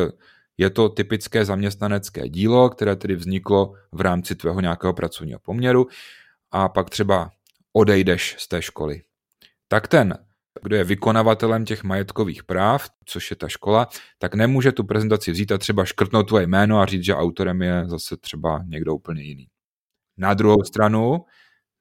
je 0.59 0.71
to 0.71 0.89
typické 0.89 1.45
zaměstnanecké 1.45 2.29
dílo, 2.29 2.71
které 2.71 2.97
tedy 2.97 3.15
vzniklo 3.17 3.75
v 3.93 4.01
rámci 4.01 4.35
tvého 4.35 4.61
nějakého 4.61 4.93
pracovního 4.93 5.41
poměru 5.41 5.87
a 6.51 6.69
pak 6.69 6.91
třeba 6.91 7.31
odejdeš 7.73 8.37
z 8.39 8.49
té 8.49 8.63
školy. 8.63 9.03
Tak 9.69 9.89
ten, 9.89 10.19
kdo 10.63 10.77
je 10.77 10.85
vykonavatelem 10.85 11.65
těch 11.65 11.85
majetkových 11.85 12.45
práv, 12.45 12.89
což 13.05 13.31
je 13.31 13.37
ta 13.37 13.49
škola, 13.49 13.89
tak 14.19 14.35
nemůže 14.35 14.73
tu 14.73 14.85
prezentaci 14.85 15.31
vzít 15.31 15.53
a 15.53 15.59
třeba 15.59 15.85
škrtnout 15.85 16.29
tvoje 16.29 16.47
jméno 16.47 16.81
a 16.81 16.87
říct, 16.87 17.05
že 17.05 17.15
autorem 17.15 17.63
je 17.63 17.85
zase 17.87 18.17
třeba 18.17 18.63
někdo 18.67 18.95
úplně 18.95 19.23
jiný. 19.23 19.47
Na 20.19 20.35
druhou 20.35 20.65
stranu, 20.65 21.25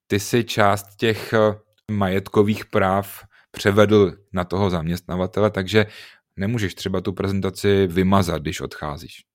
ty 0.08 0.20
si 0.20 0.44
část 0.44 0.96
těch 0.96 1.34
eh, 1.34 1.56
majetkových 1.92 2.66
práv 2.66 3.24
převedl 3.52 4.14
na 4.34 4.44
toho 4.44 4.70
zaměstnavatele, 4.70 5.52
takže 5.52 5.86
nemůžeš 6.36 6.76
třeba 6.76 7.02
tu 7.02 7.14
prezentaci 7.14 7.88
vymazat, 7.88 8.42
když 8.42 8.62
odcházíš. 8.62 9.29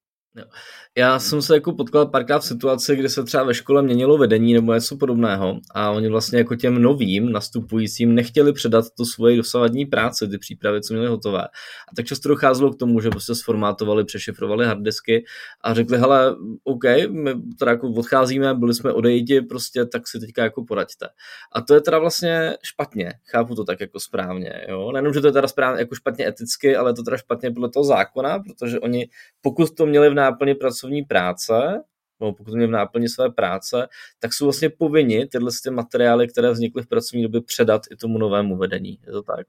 Já 0.96 1.18
jsem 1.18 1.42
se 1.42 1.54
jako 1.54 1.72
potkal 1.72 2.06
párkrát 2.06 2.38
v 2.38 2.44
situaci, 2.44 2.96
kdy 2.96 3.08
se 3.08 3.24
třeba 3.24 3.42
ve 3.44 3.54
škole 3.54 3.82
měnilo 3.82 4.18
vedení 4.18 4.54
nebo 4.54 4.74
něco 4.74 4.96
podobného 4.96 5.60
a 5.74 5.90
oni 5.90 6.08
vlastně 6.08 6.38
jako 6.38 6.56
těm 6.56 6.82
novým 6.82 7.32
nastupujícím 7.32 8.14
nechtěli 8.14 8.52
předat 8.52 8.84
tu 8.96 9.04
svoji 9.04 9.36
dosavadní 9.36 9.86
práci, 9.86 10.28
ty 10.28 10.38
přípravy, 10.38 10.82
co 10.82 10.94
měli 10.94 11.08
hotové. 11.08 11.44
A 11.44 11.94
tak 11.96 12.06
často 12.06 12.28
docházelo 12.28 12.72
k 12.72 12.78
tomu, 12.78 13.00
že 13.00 13.10
prostě 13.10 13.34
sformátovali, 13.34 14.04
přešifrovali 14.04 14.66
harddisky 14.66 15.24
a 15.60 15.74
řekli, 15.74 15.98
hele, 15.98 16.36
OK, 16.64 16.84
my 17.10 17.34
teda 17.58 17.70
jako 17.70 17.90
odcházíme, 17.90 18.54
byli 18.54 18.74
jsme 18.74 18.92
odejdi, 18.92 19.40
prostě 19.40 19.86
tak 19.86 20.08
si 20.08 20.20
teďka 20.20 20.42
jako 20.42 20.64
poraďte. 20.64 21.06
A 21.52 21.60
to 21.60 21.74
je 21.74 21.80
teda 21.80 21.98
vlastně 21.98 22.56
špatně, 22.62 23.12
chápu 23.30 23.54
to 23.54 23.64
tak 23.64 23.80
jako 23.80 24.00
správně, 24.00 24.66
jo. 24.68 24.92
Nejenom, 24.92 25.12
že 25.12 25.20
to 25.20 25.26
je 25.26 25.32
teda 25.32 25.48
správně, 25.48 25.80
jako 25.80 25.94
špatně 25.94 26.28
eticky, 26.28 26.76
ale 26.76 26.94
to 26.94 27.02
teda 27.02 27.16
špatně 27.16 27.50
podle 27.50 27.70
toho 27.70 27.84
zákona, 27.84 28.38
protože 28.38 28.80
oni, 28.80 29.08
pokud 29.42 29.74
to 29.74 29.86
měli 29.86 30.10
v 30.10 30.14
náplně 30.24 30.54
pracovní 30.54 31.02
práce, 31.02 31.82
nebo 32.20 32.32
pokud 32.32 32.54
měli 32.54 32.66
v 32.66 32.70
náplně 32.70 33.08
své 33.08 33.30
práce, 33.30 33.88
tak 34.18 34.32
jsou 34.32 34.44
vlastně 34.44 34.70
povinni 34.70 35.26
tyhle 35.26 35.50
ty 35.64 35.70
materiály, 35.70 36.28
které 36.28 36.50
vznikly 36.50 36.82
v 36.82 36.86
pracovní 36.86 37.22
době, 37.22 37.40
předat 37.40 37.82
i 37.90 37.96
tomu 37.96 38.18
novému 38.18 38.56
vedení. 38.56 38.98
Je 39.06 39.12
to 39.12 39.22
tak? 39.22 39.46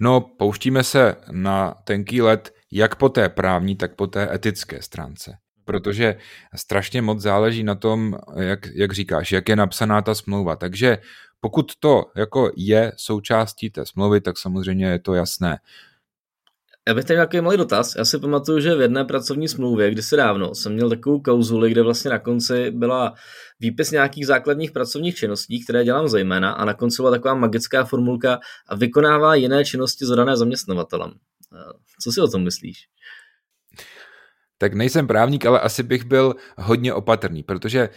No, 0.00 0.20
pouštíme 0.20 0.84
se 0.84 1.16
na 1.30 1.74
tenký 1.84 2.22
let 2.22 2.54
jak 2.72 2.96
po 2.96 3.08
té 3.08 3.28
právní, 3.28 3.76
tak 3.76 3.94
po 3.94 4.06
té 4.06 4.34
etické 4.34 4.82
stránce. 4.82 5.36
Protože 5.64 6.16
strašně 6.54 7.02
moc 7.02 7.20
záleží 7.20 7.64
na 7.64 7.74
tom, 7.74 8.18
jak, 8.36 8.66
jak 8.74 8.92
říkáš, 8.92 9.32
jak 9.32 9.48
je 9.48 9.56
napsaná 9.56 10.02
ta 10.02 10.14
smlouva. 10.14 10.56
Takže 10.56 10.98
pokud 11.40 11.72
to 11.80 12.04
jako 12.16 12.50
je 12.56 12.92
součástí 12.96 13.70
té 13.70 13.86
smlouvy, 13.86 14.20
tak 14.20 14.38
samozřejmě 14.38 14.86
je 14.86 14.98
to 14.98 15.14
jasné. 15.14 15.58
Já 16.88 16.94
bych 16.94 17.04
tady 17.04 17.16
nějaký 17.16 17.40
malý 17.40 17.56
dotaz. 17.56 17.94
Já 17.98 18.04
si 18.04 18.18
pamatuju, 18.18 18.60
že 18.60 18.74
v 18.74 18.80
jedné 18.80 19.04
pracovní 19.04 19.48
smlouvě, 19.48 19.90
kdysi 19.90 20.16
dávno, 20.16 20.54
jsem 20.54 20.72
měl 20.72 20.90
takovou 20.90 21.20
kauzuli, 21.20 21.70
kde 21.70 21.82
vlastně 21.82 22.10
na 22.10 22.18
konci 22.18 22.70
byla 22.70 23.14
výpis 23.60 23.90
nějakých 23.90 24.26
základních 24.26 24.72
pracovních 24.72 25.16
činností, 25.16 25.64
které 25.64 25.84
dělám 25.84 26.08
zejména, 26.08 26.52
a 26.52 26.64
na 26.64 26.74
konci 26.74 27.02
byla 27.02 27.10
taková 27.10 27.34
magická 27.34 27.84
formulka 27.84 28.38
a 28.68 28.76
vykonává 28.76 29.34
jiné 29.34 29.64
činnosti 29.64 30.06
zadané 30.06 30.36
zaměstnavatelem. 30.36 31.10
Co 32.02 32.12
si 32.12 32.20
o 32.20 32.28
tom 32.28 32.44
myslíš? 32.44 32.76
Tak 34.58 34.74
nejsem 34.74 35.06
právník, 35.06 35.46
ale 35.46 35.60
asi 35.60 35.82
bych 35.82 36.04
byl 36.04 36.34
hodně 36.56 36.94
opatrný, 36.94 37.42
protože 37.42 37.88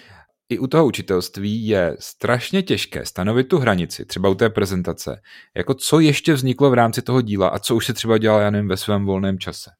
i 0.50 0.60
u 0.60 0.68
toho 0.68 0.86
učitelství 0.86 1.68
je 1.68 1.98
strašně 2.00 2.63
těžké 2.63 3.06
stanovit 3.06 3.48
tu 3.48 3.58
hranici, 3.58 4.06
třeba 4.06 4.30
u 4.30 4.36
té 4.36 4.50
prezentace, 4.50 5.22
jako 5.56 5.74
co 5.74 6.00
ještě 6.00 6.34
vzniklo 6.34 6.70
v 6.70 6.74
rámci 6.74 7.01
toho 7.01 7.22
díla 7.22 7.48
a 7.48 7.60
co 7.60 7.75
už 7.75 7.86
se 7.86 7.94
třeba 7.94 8.18
dělá, 8.18 8.42
já 8.42 8.50
nevím, 8.50 8.68
ve 8.68 8.77
svém 8.77 9.06
volném 9.06 9.39
čase. 9.39 9.72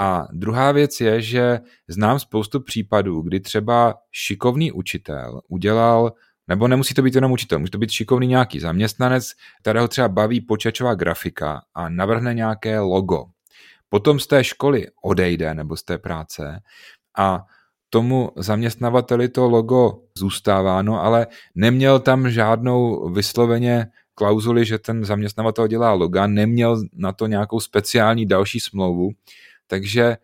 A 0.00 0.26
druhá 0.32 0.72
věc 0.72 1.00
je, 1.00 1.22
že 1.22 1.60
znám 1.88 2.18
spoustu 2.18 2.60
případů, 2.60 3.22
kdy 3.22 3.40
třeba 3.40 3.94
šikovný 4.12 4.72
učitel 4.72 5.40
udělal, 5.48 6.12
nebo 6.48 6.68
nemusí 6.68 6.94
to 6.94 7.02
být 7.02 7.14
jenom 7.14 7.32
učitel, 7.32 7.58
může 7.58 7.70
to 7.70 7.78
být 7.78 7.90
šikovný 7.90 8.26
nějaký 8.26 8.60
zaměstnanec, 8.60 9.32
kterého 9.60 9.88
třeba 9.88 10.08
baví 10.08 10.40
počítačová 10.40 10.94
grafika 10.94 11.62
a 11.74 11.88
navrhne 11.88 12.34
nějaké 12.34 12.80
logo. 12.80 13.24
Potom 13.88 14.20
z 14.20 14.26
té 14.26 14.44
školy 14.44 14.86
odejde 15.04 15.54
nebo 15.54 15.76
z 15.76 15.82
té 15.82 15.98
práce 15.98 16.60
a 17.18 17.44
tomu 17.92 18.30
zaměstnavateli 18.36 19.28
to 19.28 19.48
logo 19.48 19.98
zůstává, 20.18 20.82
no 20.82 21.02
ale 21.02 21.26
neměl 21.54 22.00
tam 22.00 22.30
žádnou 22.30 23.08
vysloveně 23.12 23.86
klauzuli, 24.14 24.64
že 24.64 24.78
ten 24.78 25.04
zaměstnavatel 25.04 25.66
dělá 25.66 25.92
loga, 25.92 26.26
neměl 26.26 26.82
na 26.92 27.12
to 27.12 27.26
nějakou 27.26 27.60
speciální 27.60 28.26
další 28.26 28.60
smlouvu, 28.60 29.10
takže 29.66 30.16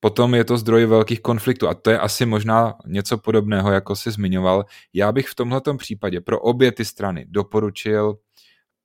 potom 0.00 0.34
je 0.34 0.44
to 0.44 0.56
zdroj 0.56 0.86
velkých 0.86 1.20
konfliktů 1.20 1.68
a 1.68 1.74
to 1.74 1.90
je 1.90 1.98
asi 1.98 2.26
možná 2.26 2.74
něco 2.86 3.18
podobného, 3.18 3.72
jako 3.72 3.96
si 3.96 4.10
zmiňoval. 4.10 4.64
Já 4.94 5.12
bych 5.12 5.28
v 5.28 5.34
tomto 5.34 5.76
případě 5.76 6.20
pro 6.20 6.40
obě 6.40 6.72
ty 6.72 6.84
strany 6.84 7.26
doporučil 7.28 8.18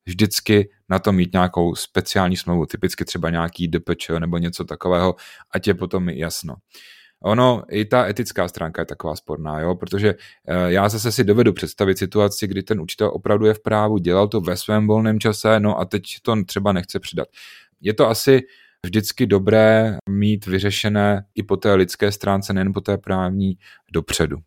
vždycky 0.06 0.70
na 0.90 1.00
to 1.00 1.12
mít 1.12 1.34
nějakou 1.34 1.76
speciální 1.76 2.38
smlouvu, 2.38 2.66
typicky 2.66 3.06
třeba 3.06 3.30
nějaký 3.30 3.68
DPČ 3.68 4.10
nebo 4.20 4.38
něco 4.38 4.66
takového, 4.66 5.16
ať 5.52 5.68
je 5.68 5.74
potom 5.74 6.10
jasno. 6.10 6.56
Ono, 7.28 7.64
i 7.70 7.86
ta 7.86 8.08
etická 8.08 8.48
stránka 8.48 8.82
je 8.82 8.86
taková 8.86 9.16
sporná, 9.16 9.60
jo? 9.60 9.76
protože 9.76 10.10
eh, 10.48 10.72
já 10.72 10.90
zase 10.90 11.12
si 11.12 11.24
dovedu 11.24 11.54
představit 11.54 11.98
situaci, 11.98 12.48
kdy 12.48 12.64
ten 12.64 12.82
učitel 12.82 13.12
opravdu 13.14 13.46
je 13.46 13.54
v 13.54 13.60
právu, 13.60 13.98
dělal 13.98 14.28
to 14.28 14.42
ve 14.42 14.58
svém 14.58 14.88
volném 14.88 15.20
čase, 15.20 15.60
no 15.60 15.80
a 15.80 15.86
teď 15.86 16.04
to 16.22 16.44
třeba 16.44 16.72
nechce 16.72 17.00
přidat. 17.00 17.28
Je 17.82 17.94
to 17.94 18.10
asi 18.10 18.42
vždycky 18.86 19.26
dobré 19.26 19.98
mít 20.10 20.46
vyřešené 20.46 21.26
i 21.36 21.44
po 21.44 21.58
té 21.58 21.74
lidské 21.74 22.12
stránce, 22.12 22.54
nejen 22.54 22.74
po 22.74 22.82
té 22.82 22.98
právní, 22.98 23.58
dopředu. 23.94 24.38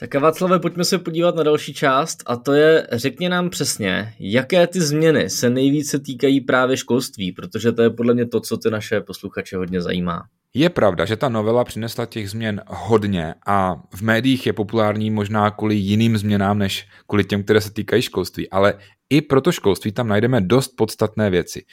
Tak 0.00 0.14
a 0.14 0.18
Václave, 0.18 0.58
pojďme 0.58 0.84
se 0.84 0.98
podívat 0.98 1.34
na 1.34 1.42
další 1.42 1.74
část 1.74 2.22
a 2.26 2.36
to 2.36 2.52
je, 2.52 2.86
řekni 2.92 3.28
nám 3.28 3.50
přesně, 3.50 4.14
jaké 4.18 4.66
ty 4.66 4.80
změny 4.80 5.30
se 5.30 5.50
nejvíce 5.50 5.98
týkají 5.98 6.40
právě 6.40 6.76
školství, 6.76 7.32
protože 7.32 7.72
to 7.72 7.82
je 7.82 7.90
podle 7.90 8.14
mě 8.14 8.26
to, 8.26 8.40
co 8.40 8.56
ty 8.56 8.70
naše 8.70 9.00
posluchače 9.00 9.56
hodně 9.56 9.82
zajímá. 9.82 10.22
Je 10.54 10.70
pravda, 10.70 11.04
že 11.04 11.16
ta 11.16 11.28
novela 11.28 11.64
přinesla 11.64 12.06
těch 12.06 12.30
změn 12.30 12.62
hodně 12.66 13.34
a 13.46 13.82
v 13.94 14.02
médiích 14.02 14.46
je 14.46 14.52
populární 14.52 15.10
možná 15.10 15.50
kvůli 15.50 15.74
jiným 15.74 16.18
změnám, 16.18 16.58
než 16.58 16.88
kvůli 17.06 17.24
těm, 17.24 17.42
které 17.42 17.60
se 17.60 17.72
týkají 17.72 18.02
školství, 18.02 18.50
ale 18.50 18.74
i 19.10 19.20
pro 19.22 19.40
to 19.40 19.52
školství 19.52 19.92
tam 19.92 20.08
najdeme 20.08 20.40
dost 20.40 20.68
podstatné 20.68 21.30
věci. 21.30 21.64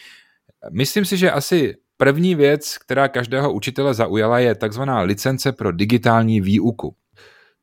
Myslím 0.71 1.05
si, 1.05 1.17
že 1.17 1.31
asi 1.31 1.75
první 1.97 2.35
věc, 2.35 2.77
která 2.77 3.07
každého 3.07 3.53
učitele 3.53 3.93
zaujala, 3.93 4.39
je 4.39 4.55
takzvaná 4.55 5.01
licence 5.01 5.51
pro 5.51 5.71
digitální 5.71 6.41
výuku. 6.41 6.95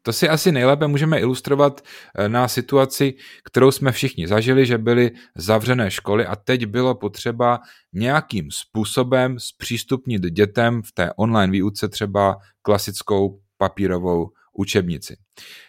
To 0.02 0.12
si 0.12 0.28
asi 0.28 0.52
nejlépe 0.52 0.86
můžeme 0.86 1.20
ilustrovat 1.20 1.80
eh, 1.80 2.28
na 2.28 2.48
situaci, 2.48 3.14
kterou 3.44 3.70
jsme 3.70 3.92
všichni 3.92 4.28
zažili, 4.28 4.66
že 4.66 4.78
byly 4.78 5.10
zavřené 5.36 5.90
školy 5.90 6.26
a 6.26 6.36
teď 6.36 6.66
bylo 6.66 6.94
potřeba 6.94 7.60
nějakým 7.92 8.50
způsobem 8.50 9.38
zpřístupnit 9.38 10.22
dětem 10.22 10.82
v 10.82 10.92
té 10.92 11.12
online 11.16 11.52
výuce 11.52 11.88
třeba 11.88 12.36
klasickou 12.62 13.40
papírovou 13.58 14.30
učebnici. 14.52 15.16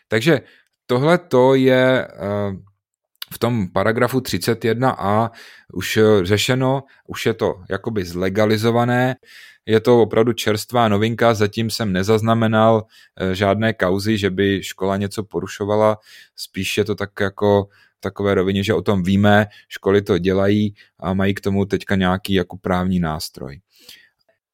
Takže 0.08 0.42
tohle 0.86 1.18
to 1.18 1.56
je 1.56 2.08
eh, 2.08 2.69
v 3.34 3.40
tom 3.40 3.68
paragrafu 3.68 4.20
31a 4.20 5.30
už 5.74 6.00
řešeno, 6.24 6.84
už 7.08 7.26
je 7.26 7.34
to 7.34 7.64
jakoby 7.70 8.06
zlegalizované, 8.06 9.16
je 9.66 9.80
to 9.80 10.02
opravdu 10.02 10.34
čerstvá 10.34 10.88
novinka, 10.88 11.34
zatím 11.34 11.70
jsem 11.70 11.94
nezaznamenal 11.94 12.86
eh, 13.22 13.36
žádné 13.36 13.74
kauzy, 13.74 14.18
že 14.18 14.30
by 14.30 14.64
škola 14.64 14.98
něco 14.98 15.24
porušovala, 15.24 15.98
spíš 16.36 16.78
je 16.78 16.86
to 16.86 16.96
tak 16.96 17.10
jako 17.22 17.68
takové 18.00 18.34
rovině, 18.34 18.64
že 18.64 18.74
o 18.74 18.82
tom 18.82 19.04
víme, 19.04 19.46
školy 19.68 20.02
to 20.02 20.18
dělají 20.18 20.74
a 21.00 21.14
mají 21.14 21.34
k 21.34 21.42
tomu 21.42 21.66
teďka 21.66 21.96
nějaký 21.96 22.34
jako 22.34 22.58
právní 22.58 23.00
nástroj. 23.00 23.60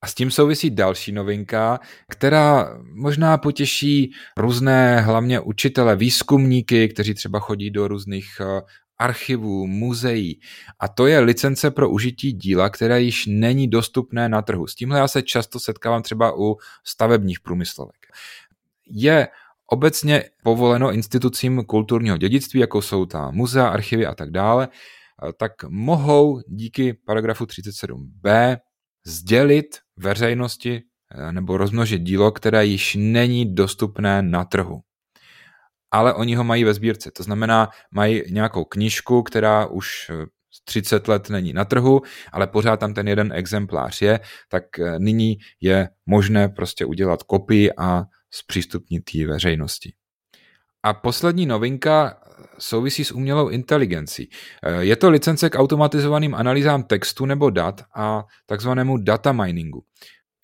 A 0.05 0.07
s 0.07 0.13
tím 0.13 0.31
souvisí 0.31 0.69
další 0.69 1.11
novinka, 1.11 1.79
která 2.09 2.77
možná 2.93 3.37
potěší 3.37 4.11
různé, 4.37 5.01
hlavně 5.01 5.39
učitele, 5.39 5.95
výzkumníky, 5.95 6.89
kteří 6.89 7.13
třeba 7.13 7.39
chodí 7.39 7.71
do 7.71 7.87
různých 7.87 8.27
eh, 8.41 8.61
archivů, 8.97 9.67
muzeí. 9.67 10.39
A 10.79 10.87
to 10.87 11.07
je 11.07 11.19
licence 11.19 11.71
pro 11.71 11.89
užití 11.89 12.33
díla, 12.33 12.69
které 12.69 13.01
již 13.01 13.25
není 13.25 13.67
dostupné 13.67 14.29
na 14.29 14.41
trhu. 14.41 14.67
S 14.67 14.75
tímhle 14.75 14.99
já 14.99 15.07
se 15.07 15.21
často 15.21 15.59
setkávám 15.59 16.03
třeba 16.03 16.37
u 16.37 16.57
stavebních 16.83 17.39
průmyslovek. 17.39 18.07
Je 18.87 19.27
obecně 19.67 20.23
povoleno 20.43 20.91
institucím 20.91 21.63
kulturního 21.63 22.17
dědictví, 22.17 22.59
jako 22.59 22.81
jsou 22.81 23.05
ta 23.05 23.31
muzea, 23.31 23.67
archivy 23.67 24.05
a 24.05 24.15
tak 24.15 24.31
dále, 24.31 24.67
tak 25.37 25.51
mohou 25.63 26.41
díky 26.47 26.93
paragrafu 26.93 27.45
37b 27.45 28.57
sdělit 29.05 29.84
veřejnosti 29.97 30.81
eh, 31.11 31.31
nebo 31.31 31.57
rozmnožit 31.57 32.01
dílo, 32.01 32.31
které 32.31 32.65
již 32.65 32.97
není 32.99 33.55
dostupné 33.55 34.21
na 34.21 34.45
trhu 34.45 34.81
ale 35.95 36.13
oni 36.13 36.35
ho 36.35 36.43
mají 36.43 36.63
ve 36.63 36.73
sbírce. 36.73 37.11
To 37.11 37.23
znamená, 37.23 37.69
mají 37.91 38.23
nějakou 38.29 38.65
knížku, 38.65 39.23
která 39.23 39.65
už 39.65 40.11
30 40.63 41.07
eh, 41.07 41.11
let 41.11 41.29
není 41.29 41.53
na 41.53 41.65
trhu, 41.65 42.01
ale 42.31 42.47
pořád 42.47 42.79
tam 42.79 42.93
ten 42.93 43.07
jeden 43.07 43.33
exemplář 43.33 44.01
je, 44.01 44.19
tak 44.49 44.79
eh, 44.79 44.99
nyní 44.99 45.37
je 45.61 45.89
možné 46.05 46.49
prostě 46.49 46.85
udělat 46.85 47.23
kopii 47.23 47.71
a 47.77 48.03
zpřístupnit 48.31 49.03
ji 49.13 49.27
veřejnosti. 49.27 49.93
A 50.85 50.93
poslední 50.93 51.45
novinka 51.45 52.17
souvisí 52.59 53.05
s 53.05 53.11
umělou 53.11 53.49
inteligencí. 53.49 54.29
Eh, 54.63 54.83
je 54.83 54.95
to 54.95 55.09
licence 55.09 55.49
k 55.49 55.59
automatizovaným 55.59 56.35
analýzám 56.35 56.83
textu 56.83 57.25
nebo 57.25 57.49
dat 57.49 57.81
a 57.95 58.25
takzvanému 58.45 58.97
data 58.97 59.31
miningu. 59.31 59.83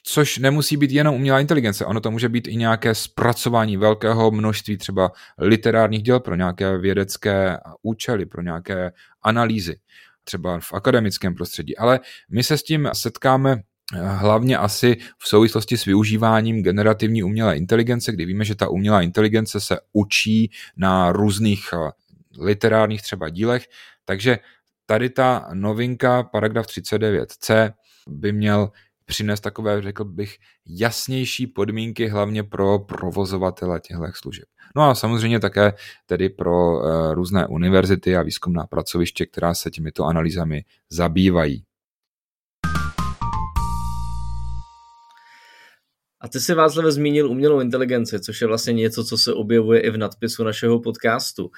Což 0.03 0.37
nemusí 0.37 0.77
být 0.77 0.91
jenom 0.91 1.15
umělá 1.15 1.39
inteligence, 1.39 1.85
ono 1.85 1.99
to 1.99 2.11
může 2.11 2.29
být 2.29 2.47
i 2.47 2.55
nějaké 2.55 2.95
zpracování 2.95 3.77
velkého 3.77 4.31
množství 4.31 4.77
třeba 4.77 5.11
literárních 5.37 6.03
děl 6.03 6.19
pro 6.19 6.35
nějaké 6.35 6.77
vědecké 6.77 7.57
účely, 7.81 8.25
pro 8.25 8.41
nějaké 8.41 8.91
analýzy. 9.21 9.75
třeba 10.23 10.59
v 10.59 10.73
akademickém 10.73 11.35
prostředí. 11.35 11.77
Ale 11.77 11.99
my 12.29 12.43
se 12.43 12.57
s 12.57 12.63
tím 12.63 12.89
setkáme 12.93 13.61
hlavně 13.93 14.57
asi 14.57 14.97
v 15.17 15.27
souvislosti 15.27 15.77
s 15.77 15.85
využíváním 15.85 16.63
generativní 16.63 17.23
umělé 17.23 17.57
inteligence, 17.57 18.11
kdy 18.11 18.25
víme, 18.25 18.45
že 18.45 18.55
ta 18.55 18.69
umělá 18.69 19.01
inteligence 19.01 19.59
se 19.59 19.79
učí 19.93 20.51
na 20.77 21.11
různých 21.11 21.69
eh, 21.73 21.91
literárních 22.39 23.01
třeba 23.01 23.29
dílech, 23.29 23.65
takže 24.05 24.39
tady 24.85 25.09
ta 25.09 25.49
novinka, 25.53 26.23
paragraf 26.23 26.65
39c, 26.65 27.73
by 28.07 28.31
měl 28.31 28.71
přinést 29.05 29.41
takové, 29.41 29.81
řekl 29.81 30.05
bych, 30.05 30.37
jasnější 30.65 31.47
podmínky 31.47 32.07
hlavně 32.07 32.43
pro 32.43 32.79
provozovatele 32.79 33.79
těchto 33.79 34.05
služeb. 34.13 34.45
No 34.75 34.89
a 34.89 34.95
samozřejmě 34.95 35.39
také 35.39 35.73
tedy 36.05 36.29
pro 36.29 36.79
uh, 36.79 37.13
různé 37.13 37.47
univerzity 37.47 38.15
a 38.15 38.21
výzkumná 38.21 38.67
pracoviště, 38.67 39.25
která 39.25 39.53
se 39.53 39.71
těmito 39.71 40.05
analýzami 40.05 40.63
zabývají. 40.89 41.63
A 46.21 46.27
ty 46.27 46.39
si 46.39 46.53
Václav 46.53 46.85
zmínil 46.85 47.31
umělou 47.31 47.59
inteligenci, 47.59 48.19
což 48.19 48.41
je 48.41 48.47
vlastně 48.47 48.73
něco, 48.73 49.03
co 49.03 49.17
se 49.17 49.33
objevuje 49.33 49.79
i 49.79 49.89
v 49.89 49.97
nadpisu 49.97 50.43
našeho 50.43 50.79
podcastu. 50.79 51.51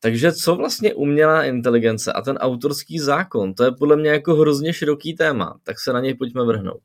Takže 0.00 0.32
co 0.32 0.56
vlastně 0.56 0.94
umělá 0.94 1.44
inteligence 1.44 2.12
a 2.12 2.22
ten 2.22 2.36
autorský 2.36 2.98
zákon, 2.98 3.54
to 3.54 3.64
je 3.64 3.72
podle 3.72 3.96
mě 3.96 4.10
jako 4.10 4.34
hrozně 4.34 4.72
široký 4.72 5.16
téma, 5.16 5.58
tak 5.62 5.80
se 5.80 5.92
na 5.92 6.00
něj 6.00 6.14
pojďme 6.14 6.44
vrhnout. 6.44 6.82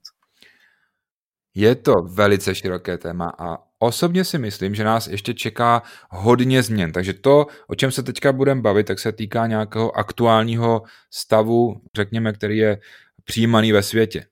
Je 1.55 1.75
to 1.75 1.93
velice 1.93 2.55
široké 2.55 2.97
téma 2.97 3.33
a 3.39 3.57
osobně 3.79 4.23
si 4.23 4.37
myslím, 4.37 4.75
že 4.75 4.83
nás 4.83 5.07
ještě 5.07 5.33
čeká 5.33 5.83
hodně 6.09 6.63
změn. 6.63 6.91
Takže 6.91 7.13
to, 7.13 7.45
o 7.67 7.75
čem 7.75 7.91
se 7.91 8.03
teďka 8.03 8.31
budeme 8.31 8.61
bavit, 8.61 8.87
tak 8.87 8.99
se 8.99 9.11
týká 9.11 9.47
nějakého 9.47 9.97
aktuálního 9.97 10.81
stavu, 11.13 11.81
řekněme, 11.95 12.33
který 12.33 12.57
je 12.57 12.77
přijímaný 13.23 13.71
ve 13.71 13.83
světě. 13.83 14.25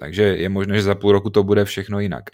Takže 0.00 0.22
je 0.22 0.48
možné, 0.48 0.76
že 0.76 0.82
za 0.82 0.94
půl 0.94 1.12
roku 1.12 1.30
to 1.30 1.44
bude 1.44 1.64
všechno 1.64 2.00
jinak. 2.00 2.30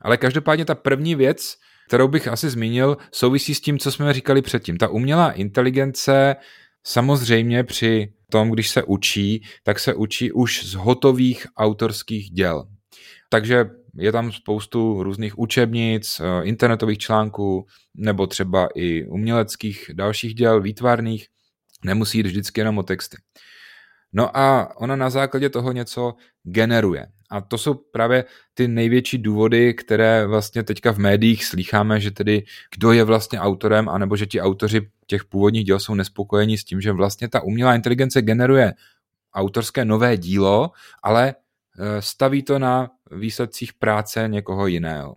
Ale 0.00 0.16
každopádně 0.16 0.64
ta 0.64 0.74
první 0.74 1.14
věc, 1.14 1.56
kterou 1.88 2.08
bych 2.08 2.28
asi 2.28 2.50
zmínil, 2.50 2.96
souvisí 3.12 3.54
s 3.54 3.60
tím, 3.60 3.78
co 3.78 3.92
jsme 3.92 4.12
říkali 4.12 4.42
předtím. 4.42 4.76
Ta 4.76 4.88
umělá 4.88 5.32
inteligence 5.32 6.36
samozřejmě 6.84 7.64
při 7.64 8.12
tom, 8.30 8.50
když 8.50 8.70
se 8.70 8.82
učí, 8.82 9.42
tak 9.62 9.78
se 9.78 9.94
učí 9.94 10.32
už 10.32 10.64
z 10.64 10.74
hotových 10.74 11.46
autorských 11.56 12.30
děl. 12.30 12.64
Takže 13.28 13.64
je 13.94 14.12
tam 14.12 14.32
spoustu 14.32 15.02
různých 15.02 15.38
učebnic, 15.38 16.20
eh, 16.20 16.44
internetových 16.44 16.98
článků, 16.98 17.66
nebo 17.94 18.26
třeba 18.26 18.68
i 18.74 19.04
uměleckých 19.04 19.90
dalších 19.94 20.34
děl, 20.34 20.60
výtvarných. 20.60 21.26
Nemusí 21.84 22.18
jít 22.18 22.26
vždycky 22.26 22.60
jenom 22.60 22.78
o 22.78 22.82
texty. 22.82 23.16
No 24.12 24.36
a 24.36 24.76
ona 24.76 24.96
na 24.96 25.10
základě 25.10 25.50
toho 25.50 25.72
něco 25.72 26.14
generuje. 26.42 27.06
A 27.30 27.40
to 27.40 27.58
jsou 27.58 27.74
právě 27.74 28.24
ty 28.54 28.68
největší 28.68 29.18
důvody, 29.18 29.74
které 29.74 30.26
vlastně 30.26 30.62
teďka 30.62 30.92
v 30.92 30.98
médiích 30.98 31.44
slýcháme, 31.44 32.00
že 32.00 32.10
tedy 32.10 32.44
kdo 32.74 32.92
je 32.92 33.04
vlastně 33.04 33.40
autorem, 33.40 33.88
anebo 33.88 34.16
že 34.16 34.26
ti 34.26 34.40
autoři 34.40 34.90
těch 35.06 35.24
původních 35.24 35.64
děl 35.64 35.80
jsou 35.80 35.94
nespokojení 35.94 36.58
s 36.58 36.64
tím, 36.64 36.80
že 36.80 36.92
vlastně 36.92 37.28
ta 37.28 37.40
umělá 37.40 37.74
inteligence 37.74 38.22
generuje 38.22 38.72
autorské 39.34 39.84
nové 39.84 40.16
dílo, 40.16 40.70
ale 41.02 41.28
e, 41.28 42.02
staví 42.02 42.42
to 42.42 42.58
na 42.58 42.90
výsledcích 43.10 43.72
práce 43.72 44.28
někoho 44.28 44.66
jiného. 44.66 45.16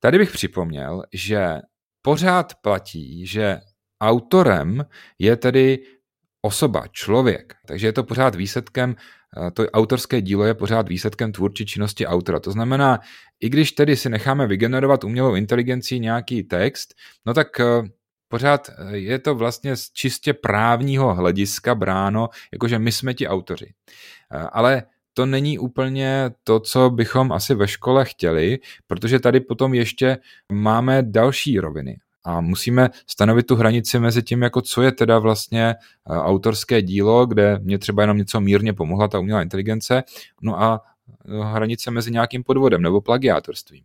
Tady 0.00 0.18
bych 0.18 0.32
připomněl, 0.32 1.02
že 1.12 1.60
pořád 2.02 2.54
platí, 2.54 3.26
že 3.26 3.60
autorem 4.00 4.84
je 5.18 5.36
tedy 5.36 5.78
osoba, 6.46 6.84
člověk. 6.92 7.54
Takže 7.66 7.86
je 7.86 7.92
to 7.92 8.04
pořád 8.04 8.34
výsledkem, 8.34 8.96
eh, 8.96 9.50
to 9.50 9.66
autorské 9.66 10.22
dílo 10.22 10.44
je 10.44 10.54
pořád 10.54 10.88
výsledkem 10.88 11.32
tvůrčí 11.32 11.66
činnosti 11.66 12.06
autora. 12.06 12.40
To 12.40 12.50
znamená, 12.50 13.00
i 13.40 13.48
když 13.48 13.72
tedy 13.72 13.96
si 13.96 14.08
necháme 14.08 14.46
vygenerovat 14.46 15.04
umělou 15.04 15.34
inteligencí 15.34 16.00
nějaký 16.00 16.42
text, 16.42 16.94
no 17.26 17.34
tak 17.34 17.60
eh, 17.60 17.64
pořád 18.28 18.70
eh, 18.70 18.96
je 18.96 19.18
to 19.18 19.34
vlastně 19.34 19.76
z 19.76 19.90
čistě 19.90 20.32
právního 20.32 21.14
hlediska 21.14 21.74
bráno, 21.74 22.28
jakože 22.52 22.78
my 22.78 22.92
jsme 22.92 23.14
ti 23.14 23.28
autoři. 23.28 23.72
Ale 24.52 24.82
to 25.14 25.26
není 25.26 25.58
úplně 25.58 26.30
to, 26.44 26.60
co 26.60 26.90
bychom 26.90 27.32
asi 27.32 27.54
ve 27.54 27.68
škole 27.68 28.04
chtěli, 28.04 28.58
protože 28.86 29.18
tady 29.20 29.40
potom 29.40 29.74
ještě 29.74 30.18
máme 30.52 31.02
další 31.02 31.60
roviny 31.60 31.96
a 32.26 32.40
musíme 32.40 32.90
stanovit 33.06 33.46
tu 33.46 33.56
hranici 33.56 33.98
mezi 33.98 34.22
tím, 34.22 34.42
jako 34.42 34.60
co 34.60 34.82
je 34.82 34.92
teda 34.92 35.18
vlastně 35.18 35.74
eh, 35.74 35.76
autorské 36.12 36.82
dílo, 36.82 37.26
kde 37.26 37.58
mě 37.62 37.78
třeba 37.78 38.02
jenom 38.02 38.16
něco 38.16 38.40
mírně 38.40 38.72
pomohla 38.72 39.08
ta 39.08 39.18
umělá 39.18 39.42
inteligence, 39.42 40.02
no 40.42 40.62
a 40.62 40.80
eh, 41.28 41.44
hranice 41.44 41.90
mezi 41.90 42.10
nějakým 42.10 42.44
podvodem 42.44 42.82
nebo 42.82 43.00
plagiátorstvím. 43.00 43.84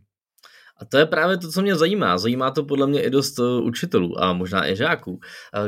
A 0.78 0.86
to 0.86 0.98
je 0.98 1.06
právě 1.06 1.38
to, 1.38 1.52
co 1.52 1.62
mě 1.62 1.76
zajímá. 1.76 2.18
Zajímá 2.18 2.52
to 2.52 2.64
podle 2.64 2.88
mě 2.88 3.04
i 3.04 3.10
dost 3.10 3.40
eh, 3.40 3.62
učitelů 3.62 4.24
a 4.24 4.34
možná 4.34 4.70
i 4.70 4.76
žáků. 4.76 5.20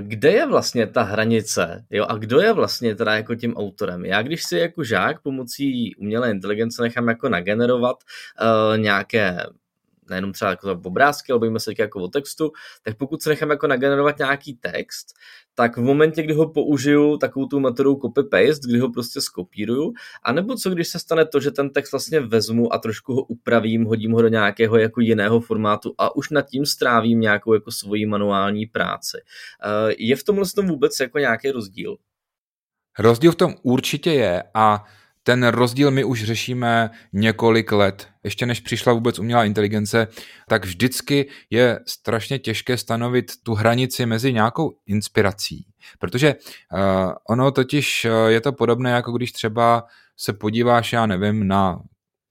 Kde 0.01 0.31
je 0.31 0.47
vlastně 0.47 0.87
ta 0.87 1.03
hranice? 1.03 1.85
Jo? 1.89 2.05
A 2.09 2.17
kdo 2.17 2.41
je 2.41 2.53
vlastně 2.53 2.95
teda 2.95 3.15
jako 3.15 3.35
tím 3.35 3.55
autorem? 3.55 4.05
Já 4.05 4.21
když 4.21 4.43
si 4.43 4.57
jako 4.57 4.83
žák 4.83 5.21
pomocí 5.21 5.95
umělé 5.95 6.31
inteligence 6.31 6.81
nechám 6.81 7.07
jako 7.07 7.29
nagenerovat 7.29 7.97
uh, 8.41 8.77
nějaké 8.77 9.37
nejenom 10.09 10.33
třeba 10.33 10.51
jako 10.51 10.79
obrázky, 10.83 11.31
ale 11.31 11.39
bavíme 11.39 11.59
se 11.59 11.71
jako 11.79 11.99
o 11.99 12.07
textu, 12.07 12.51
tak 12.83 12.97
pokud 12.97 13.21
se 13.21 13.29
nechám 13.29 13.49
jako 13.49 13.67
nagenerovat 13.67 14.17
nějaký 14.17 14.53
text, 14.53 15.07
tak 15.55 15.77
v 15.77 15.81
momentě, 15.81 16.23
kdy 16.23 16.33
ho 16.33 16.49
použiju 16.49 17.17
takovou 17.17 17.45
tu 17.45 17.59
metodou 17.59 17.95
copy-paste, 17.95 18.67
kdy 18.67 18.79
ho 18.79 18.89
prostě 18.89 19.21
skopíruju, 19.21 19.93
anebo 20.23 20.55
co 20.55 20.69
když 20.69 20.87
se 20.87 20.99
stane 20.99 21.25
to, 21.25 21.39
že 21.39 21.51
ten 21.51 21.69
text 21.69 21.91
vlastně 21.91 22.19
vezmu 22.19 22.73
a 22.73 22.77
trošku 22.77 23.13
ho 23.13 23.23
upravím, 23.23 23.85
hodím 23.85 24.11
ho 24.11 24.21
do 24.21 24.27
nějakého 24.27 24.77
jako 24.77 25.01
jiného 25.01 25.39
formátu 25.39 25.93
a 25.97 26.15
už 26.15 26.29
nad 26.29 26.41
tím 26.41 26.65
strávím 26.65 27.19
nějakou 27.19 27.53
jako 27.53 27.71
svoji 27.71 28.05
manuální 28.05 28.65
práci. 28.65 29.17
Eh, 29.17 29.93
je 29.97 30.15
v 30.15 30.23
tomhle 30.23 30.45
tom 30.55 30.67
vůbec 30.67 30.99
jako 30.99 31.19
nějaký 31.19 31.51
rozdíl? 31.51 31.97
Rozdíl 32.99 33.31
v 33.31 33.35
tom 33.35 33.55
určitě 33.63 34.11
je 34.11 34.43
a 34.53 34.85
ten 35.23 35.47
rozdíl 35.47 35.91
my 35.91 36.03
už 36.03 36.23
řešíme 36.23 36.89
několik 37.13 37.71
let. 37.71 38.07
Ještě 38.23 38.45
než 38.45 38.59
přišla 38.59 38.93
vůbec 38.93 39.19
umělá 39.19 39.45
inteligence, 39.45 40.07
tak 40.47 40.65
vždycky 40.65 41.29
je 41.49 41.79
strašně 41.87 42.39
těžké 42.39 42.77
stanovit 42.77 43.31
tu 43.43 43.53
hranici 43.53 44.05
mezi 44.05 44.33
nějakou 44.33 44.77
inspirací. 44.85 45.65
Protože 45.99 46.35
uh, 46.35 46.79
ono 47.29 47.51
totiž 47.51 48.05
uh, 48.05 48.27
je 48.27 48.41
to 48.41 48.51
podobné, 48.53 48.91
jako 48.91 49.11
když 49.11 49.31
třeba 49.31 49.83
se 50.17 50.33
podíváš, 50.33 50.93
já 50.93 51.05
nevím, 51.05 51.47
na 51.47 51.79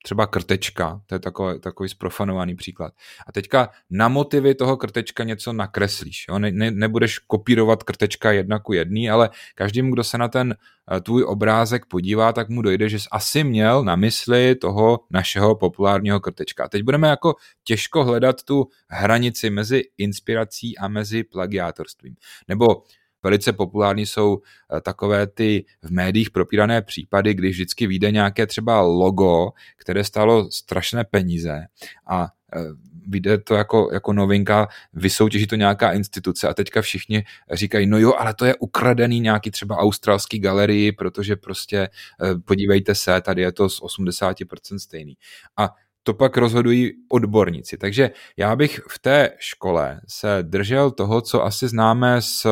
třeba 0.03 0.27
krtečka, 0.27 1.01
to 1.07 1.15
je 1.15 1.19
takový, 1.19 1.61
takový 1.61 1.89
sprofanovaný 1.89 2.55
příklad. 2.55 2.93
A 3.27 3.33
teďka 3.33 3.71
na 3.91 4.09
motivy 4.09 4.55
toho 4.55 4.77
krtečka 4.77 5.25
něco 5.25 5.53
nakreslíš. 5.53 6.27
Jo? 6.29 6.39
Ne, 6.39 6.51
ne, 6.51 6.71
nebudeš 6.71 7.19
kopírovat 7.19 7.83
krtečka 7.83 8.33
jedna 8.33 8.59
ku 8.59 8.73
jedný, 8.73 9.11
ale 9.11 9.31
každému, 9.55 9.93
kdo 9.93 10.05
se 10.05 10.19
na 10.19 10.29
ten 10.29 10.55
eh, 10.97 11.01
tvůj 11.01 11.25
obrázek 11.25 11.87
podívá, 11.87 12.33
tak 12.33 12.49
mu 12.49 12.63
dojde, 12.63 12.89
že 12.89 12.99
jsi 12.99 13.09
asi 13.13 13.45
měl 13.45 13.85
na 13.85 13.97
mysli 13.97 14.55
toho 14.55 15.01
našeho 15.11 15.55
populárního 15.55 16.21
krtečka. 16.21 16.69
Teď 16.69 16.83
budeme 16.83 17.09
jako 17.09 17.35
těžko 17.65 18.05
hledat 18.05 18.43
tu 18.43 18.69
hranici 18.89 19.51
mezi 19.51 19.83
inspirací 19.99 20.79
a 20.79 20.89
mezi 20.89 21.25
plagiátorstvím. 21.25 22.15
Nebo 22.49 22.83
Velice 23.23 23.53
populární 23.53 24.07
jsou 24.07 24.39
eh, 24.77 24.81
takové 24.81 25.27
ty 25.27 25.65
v 25.83 25.91
médiích 25.91 26.31
propírané 26.31 26.83
případy, 26.83 27.35
když 27.35 27.57
vždycky 27.57 27.87
vyjde 27.87 28.11
nějaké 28.11 28.47
třeba 28.47 28.81
logo, 28.81 29.51
které 29.77 30.05
stálo 30.05 30.51
strašné 30.51 31.05
peníze 31.05 31.67
a 32.07 32.29
eh, 32.57 32.61
vyjde 33.07 33.39
to 33.39 33.55
jako, 33.55 33.89
jako 33.93 34.13
novinka, 34.13 34.69
vysoutěží 34.93 35.47
to 35.47 35.57
nějaká 35.57 35.93
instituce 35.93 36.49
a 36.49 36.55
teďka 36.55 36.83
všichni 36.83 37.25
říkají, 37.53 37.87
no 37.87 37.99
jo, 37.99 38.13
ale 38.19 38.35
to 38.35 38.45
je 38.45 38.55
ukradený 38.57 39.21
nějaký 39.21 39.51
třeba 39.51 39.77
australský 39.77 40.39
galerii, 40.39 40.93
protože 40.93 41.37
prostě 41.37 41.79
eh, 41.79 42.35
podívejte 42.45 42.95
se, 42.95 43.21
tady 43.21 43.43
je 43.43 43.53
to 43.53 43.69
z 43.69 43.83
80% 43.83 44.79
stejný. 44.79 45.15
A 45.57 45.71
to 46.03 46.15
pak 46.15 46.37
rozhodují 46.37 46.93
odborníci. 47.09 47.79
Takže 47.79 48.11
já 48.37 48.57
bych 48.57 48.81
v 48.89 48.99
té 48.99 49.31
škole 49.39 50.01
se 50.09 50.39
držel 50.43 50.91
toho, 50.91 51.21
co 51.21 51.45
asi 51.45 51.69
známe 51.69 52.23
z 52.23 52.47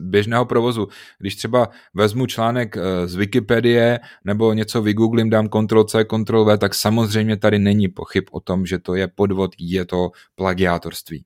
běžného 0.00 0.44
provozu. 0.44 0.88
Když 1.18 1.36
třeba 1.36 1.68
vezmu 1.94 2.26
článek 2.26 2.76
eh, 2.76 3.06
z 3.06 3.14
Wikipedie 3.14 4.00
nebo 4.24 4.52
něco 4.52 4.82
vygooglím, 4.82 5.30
dám 5.30 5.48
Ctrl-C, 5.48 6.04
Ctrl-V, 6.04 6.58
tak 6.58 6.74
samozřejmě 6.74 7.36
tady 7.36 7.58
není 7.58 7.88
pochyb 7.88 8.24
o 8.30 8.40
tom, 8.40 8.66
že 8.66 8.78
to 8.78 8.94
je 8.94 9.08
podvod, 9.08 9.50
je 9.58 9.84
to 9.84 10.10
plagiátorství. 10.34 11.24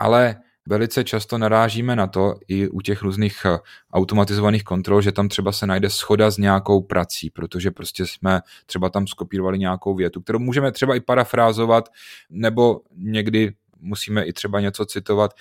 Ale 0.00 0.36
velice 0.68 1.04
často 1.04 1.38
narážíme 1.38 1.96
na 1.96 2.06
to 2.06 2.34
i 2.48 2.68
u 2.68 2.80
těch 2.80 3.02
různých 3.02 3.36
eh, 3.44 3.58
automatizovaných 3.92 4.64
kontrol, 4.64 5.02
že 5.02 5.12
tam 5.12 5.28
třeba 5.28 5.52
se 5.52 5.66
najde 5.66 5.90
schoda 5.90 6.30
s 6.30 6.38
nějakou 6.38 6.80
prací, 6.80 7.30
protože 7.30 7.70
prostě 7.70 8.06
jsme 8.06 8.40
třeba 8.66 8.88
tam 8.88 9.06
skopírovali 9.06 9.58
nějakou 9.58 9.94
větu, 9.94 10.20
kterou 10.20 10.38
můžeme 10.38 10.72
třeba 10.72 10.94
i 10.94 11.00
parafrázovat, 11.00 11.88
nebo 12.30 12.80
někdy 12.96 13.52
musíme 13.80 14.24
i 14.24 14.32
třeba 14.32 14.60
něco 14.60 14.86
citovat. 14.86 15.34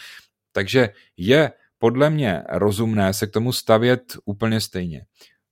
Takže 0.51 0.89
je 1.17 1.51
podle 1.81 2.09
mě 2.09 2.43
rozumné 2.49 3.13
se 3.13 3.27
k 3.27 3.31
tomu 3.31 3.51
stavět 3.51 4.01
úplně 4.25 4.61
stejně. 4.61 5.05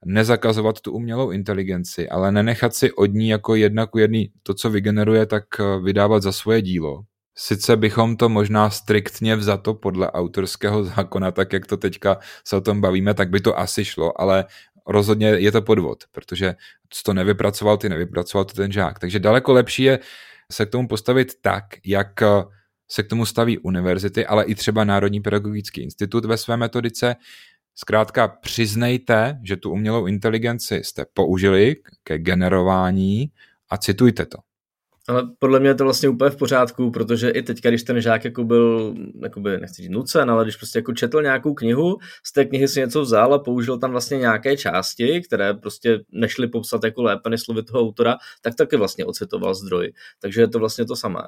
Nezakazovat 0.05 0.81
tu 0.81 0.91
umělou 0.91 1.31
inteligenci, 1.31 2.09
ale 2.09 2.31
nenechat 2.31 2.75
si 2.75 2.91
od 2.91 3.05
ní 3.05 3.29
jako 3.29 3.55
jedna 3.55 3.85
ku 3.85 3.97
jedný 3.97 4.31
to, 4.43 4.53
co 4.53 4.69
vygeneruje, 4.69 5.25
tak 5.25 5.43
eh, 5.59 5.79
vydávat 5.83 6.23
za 6.23 6.31
svoje 6.31 6.61
dílo. 6.61 7.01
Sice 7.35 7.77
bychom 7.77 8.17
to 8.17 8.29
možná 8.29 8.69
striktně 8.69 9.35
vzato 9.35 9.73
podle 9.73 10.11
autorského 10.11 10.83
zákona, 10.95 11.31
tak 11.31 11.53
jak 11.53 11.65
to 11.65 11.77
teďka 11.77 12.17
se 12.47 12.55
o 12.55 12.61
tom 12.61 12.81
bavíme, 12.81 13.13
tak 13.13 13.29
by 13.29 13.39
to 13.39 13.59
asi 13.59 13.85
šlo, 13.85 14.21
ale 14.21 14.45
rozhodně 14.87 15.27
je 15.27 15.51
to 15.51 15.61
podvod, 15.61 16.03
protože 16.11 16.55
to 17.05 17.13
nevypracoval 17.13 17.77
ty, 17.77 17.89
nevypracoval 17.89 18.45
to 18.45 18.53
ten 18.53 18.71
žák. 18.71 18.99
Takže 18.99 19.19
daleko 19.19 19.53
lepší 19.53 19.83
je 19.83 19.99
se 20.51 20.65
k 20.65 20.69
tomu 20.69 20.87
postavit 20.87 21.41
tak, 21.41 21.65
jak 21.85 22.21
eh, 22.21 22.27
se 22.91 23.03
k 23.03 23.07
tomu 23.07 23.25
staví 23.25 23.57
univerzity, 23.57 24.25
ale 24.25 24.45
i 24.45 24.55
třeba 24.55 24.83
Národní 24.83 25.21
pedagogický 25.21 25.81
institut 25.81 26.25
ve 26.25 26.37
své 26.37 26.57
metodice. 26.57 27.15
Zkrátka 27.75 28.27
přiznejte, 28.27 29.39
že 29.43 29.57
tu 29.57 29.71
umělou 29.71 30.05
inteligenci 30.05 30.81
jste 30.83 31.05
použili 31.13 31.75
ke 32.03 32.17
generování 32.17 33.31
a 33.69 33.77
citujte 33.77 34.25
to. 34.25 34.37
Ale 35.07 35.23
podle 35.39 35.59
mě 35.59 35.69
je 35.69 35.75
to 35.75 35.83
vlastně 35.83 36.09
úplně 36.09 36.29
v 36.29 36.37
pořádku, 36.37 36.91
protože 36.91 37.29
i 37.29 37.41
teď, 37.41 37.61
když 37.61 37.83
ten 37.83 38.01
žák 38.01 38.25
jako 38.25 38.43
byl, 38.43 38.95
jakoby, 39.23 39.57
nechci 39.57 39.81
říct 39.81 39.91
nucen, 39.91 40.31
ale 40.31 40.45
když 40.45 40.55
prostě 40.55 40.79
jako 40.79 40.93
četl 40.93 41.21
nějakou 41.21 41.53
knihu, 41.53 41.97
z 42.23 42.33
té 42.33 42.45
knihy 42.45 42.67
si 42.67 42.79
něco 42.79 43.01
vzal 43.01 43.33
a 43.33 43.39
použil 43.39 43.79
tam 43.79 43.91
vlastně 43.91 44.17
nějaké 44.17 44.57
části, 44.57 45.21
které 45.21 45.53
prostě 45.53 45.99
nešly 46.11 46.47
popsat 46.47 46.83
jako 46.83 47.03
lépe 47.03 47.29
než 47.29 47.41
slovy 47.41 47.63
toho 47.63 47.79
autora, 47.79 48.17
tak 48.41 48.55
taky 48.55 48.77
vlastně 48.77 49.05
ocitoval 49.05 49.53
zdroj. 49.53 49.93
Takže 50.21 50.41
je 50.41 50.47
to 50.47 50.59
vlastně 50.59 50.85
to 50.85 50.95
samé 50.95 51.21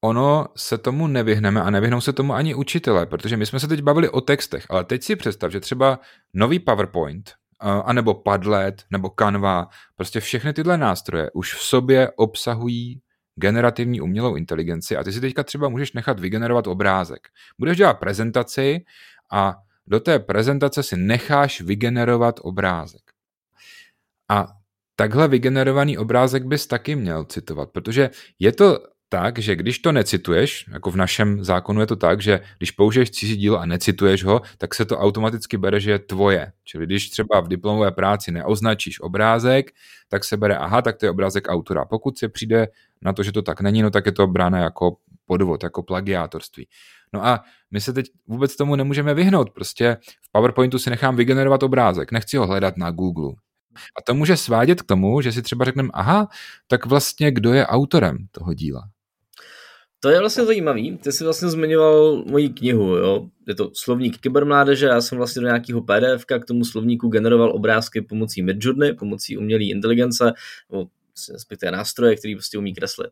ono 0.00 0.46
se 0.56 0.78
tomu 0.78 1.06
nevyhneme 1.06 1.62
a 1.62 1.70
nevyhnou 1.70 2.00
se 2.00 2.12
tomu 2.12 2.34
ani 2.34 2.54
učitelé, 2.54 3.06
protože 3.06 3.36
my 3.36 3.46
jsme 3.46 3.60
se 3.60 3.68
teď 3.68 3.82
bavili 3.82 4.08
o 4.08 4.20
textech, 4.20 4.66
ale 4.70 4.84
teď 4.84 5.02
si 5.02 5.16
představ, 5.16 5.52
že 5.52 5.60
třeba 5.60 5.98
nový 6.34 6.58
PowerPoint, 6.58 7.32
anebo 7.60 8.14
Padlet, 8.14 8.84
nebo 8.90 9.10
Canva, 9.18 9.68
prostě 9.96 10.20
všechny 10.20 10.52
tyhle 10.52 10.78
nástroje 10.78 11.30
už 11.34 11.54
v 11.54 11.62
sobě 11.62 12.10
obsahují 12.16 13.00
generativní 13.34 14.00
umělou 14.00 14.36
inteligenci 14.36 14.96
a 14.96 15.04
ty 15.04 15.12
si 15.12 15.20
teďka 15.20 15.42
třeba 15.42 15.68
můžeš 15.68 15.92
nechat 15.92 16.20
vygenerovat 16.20 16.66
obrázek. 16.66 17.28
Budeš 17.58 17.76
dělat 17.76 17.94
prezentaci 17.94 18.84
a 19.32 19.56
do 19.86 20.00
té 20.00 20.18
prezentace 20.18 20.82
si 20.82 20.96
necháš 20.96 21.60
vygenerovat 21.60 22.40
obrázek. 22.42 23.02
A 24.30 24.46
takhle 24.96 25.28
vygenerovaný 25.28 25.98
obrázek 25.98 26.44
bys 26.44 26.66
taky 26.66 26.96
měl 26.96 27.24
citovat, 27.24 27.70
protože 27.70 28.10
je 28.38 28.52
to 28.52 28.78
tak, 29.08 29.38
že 29.38 29.56
když 29.56 29.78
to 29.78 29.92
necituješ, 29.92 30.66
jako 30.72 30.90
v 30.90 30.96
našem 30.96 31.44
zákonu 31.44 31.80
je 31.80 31.86
to 31.86 31.96
tak, 31.96 32.22
že 32.22 32.40
když 32.58 32.70
použiješ 32.70 33.10
cizí 33.10 33.36
dílo 33.36 33.58
a 33.58 33.66
necituješ 33.66 34.24
ho, 34.24 34.40
tak 34.58 34.74
se 34.74 34.84
to 34.84 34.98
automaticky 34.98 35.56
bere, 35.56 35.80
že 35.80 35.90
je 35.90 35.98
tvoje. 35.98 36.52
Čili 36.64 36.86
když 36.86 37.10
třeba 37.10 37.40
v 37.40 37.48
diplomové 37.48 37.90
práci 37.90 38.32
neoznačíš 38.32 39.00
obrázek, 39.00 39.70
tak 40.08 40.24
se 40.24 40.36
bere, 40.36 40.56
aha, 40.56 40.82
tak 40.82 40.96
to 40.96 41.06
je 41.06 41.10
obrázek 41.10 41.48
autora. 41.48 41.84
Pokud 41.84 42.18
se 42.18 42.28
přijde 42.28 42.68
na 43.02 43.12
to, 43.12 43.22
že 43.22 43.32
to 43.32 43.42
tak 43.42 43.60
není, 43.60 43.82
no 43.82 43.90
tak 43.90 44.06
je 44.06 44.12
to 44.12 44.26
bráno 44.26 44.58
jako 44.58 44.96
podvod, 45.26 45.62
jako 45.62 45.82
plagiátorství. 45.82 46.68
No 47.12 47.26
a 47.26 47.44
my 47.70 47.80
se 47.80 47.92
teď 47.92 48.06
vůbec 48.26 48.56
tomu 48.56 48.76
nemůžeme 48.76 49.14
vyhnout. 49.14 49.50
Prostě 49.50 49.96
v 50.22 50.32
PowerPointu 50.32 50.78
si 50.78 50.90
nechám 50.90 51.16
vygenerovat 51.16 51.62
obrázek, 51.62 52.12
nechci 52.12 52.36
ho 52.36 52.46
hledat 52.46 52.76
na 52.76 52.90
Google. 52.90 53.32
A 53.98 54.02
to 54.06 54.14
může 54.14 54.36
svádět 54.36 54.82
k 54.82 54.86
tomu, 54.86 55.20
že 55.20 55.32
si 55.32 55.42
třeba 55.42 55.64
řekneme, 55.64 55.88
aha, 55.92 56.28
tak 56.66 56.86
vlastně 56.86 57.30
kdo 57.30 57.52
je 57.52 57.66
autorem 57.66 58.18
toho 58.30 58.54
díla? 58.54 58.82
To 60.00 60.08
je 60.08 60.20
vlastně 60.20 60.44
zajímavý. 60.44 60.98
Ty 60.98 61.12
jsi 61.12 61.24
vlastně 61.24 61.48
zmiňoval 61.48 62.24
moji 62.26 62.48
knihu, 62.48 62.96
jo. 62.96 63.28
Je 63.48 63.54
to 63.54 63.70
slovník 63.74 64.18
kybermládeže, 64.18 64.86
já 64.86 65.00
jsem 65.00 65.18
vlastně 65.18 65.40
do 65.40 65.46
nějakého 65.46 65.82
PDF 65.82 66.24
k 66.24 66.44
tomu 66.44 66.64
slovníku 66.64 67.08
generoval 67.08 67.52
obrázky 67.52 68.02
pomocí 68.02 68.42
Midjourney, 68.42 68.92
pomocí 68.92 69.36
umělé 69.36 69.64
inteligence, 69.64 70.32
respektive 71.32 71.72
nástroje, 71.72 72.16
který 72.16 72.34
prostě 72.34 72.58
umí 72.58 72.74
kreslit. 72.74 73.10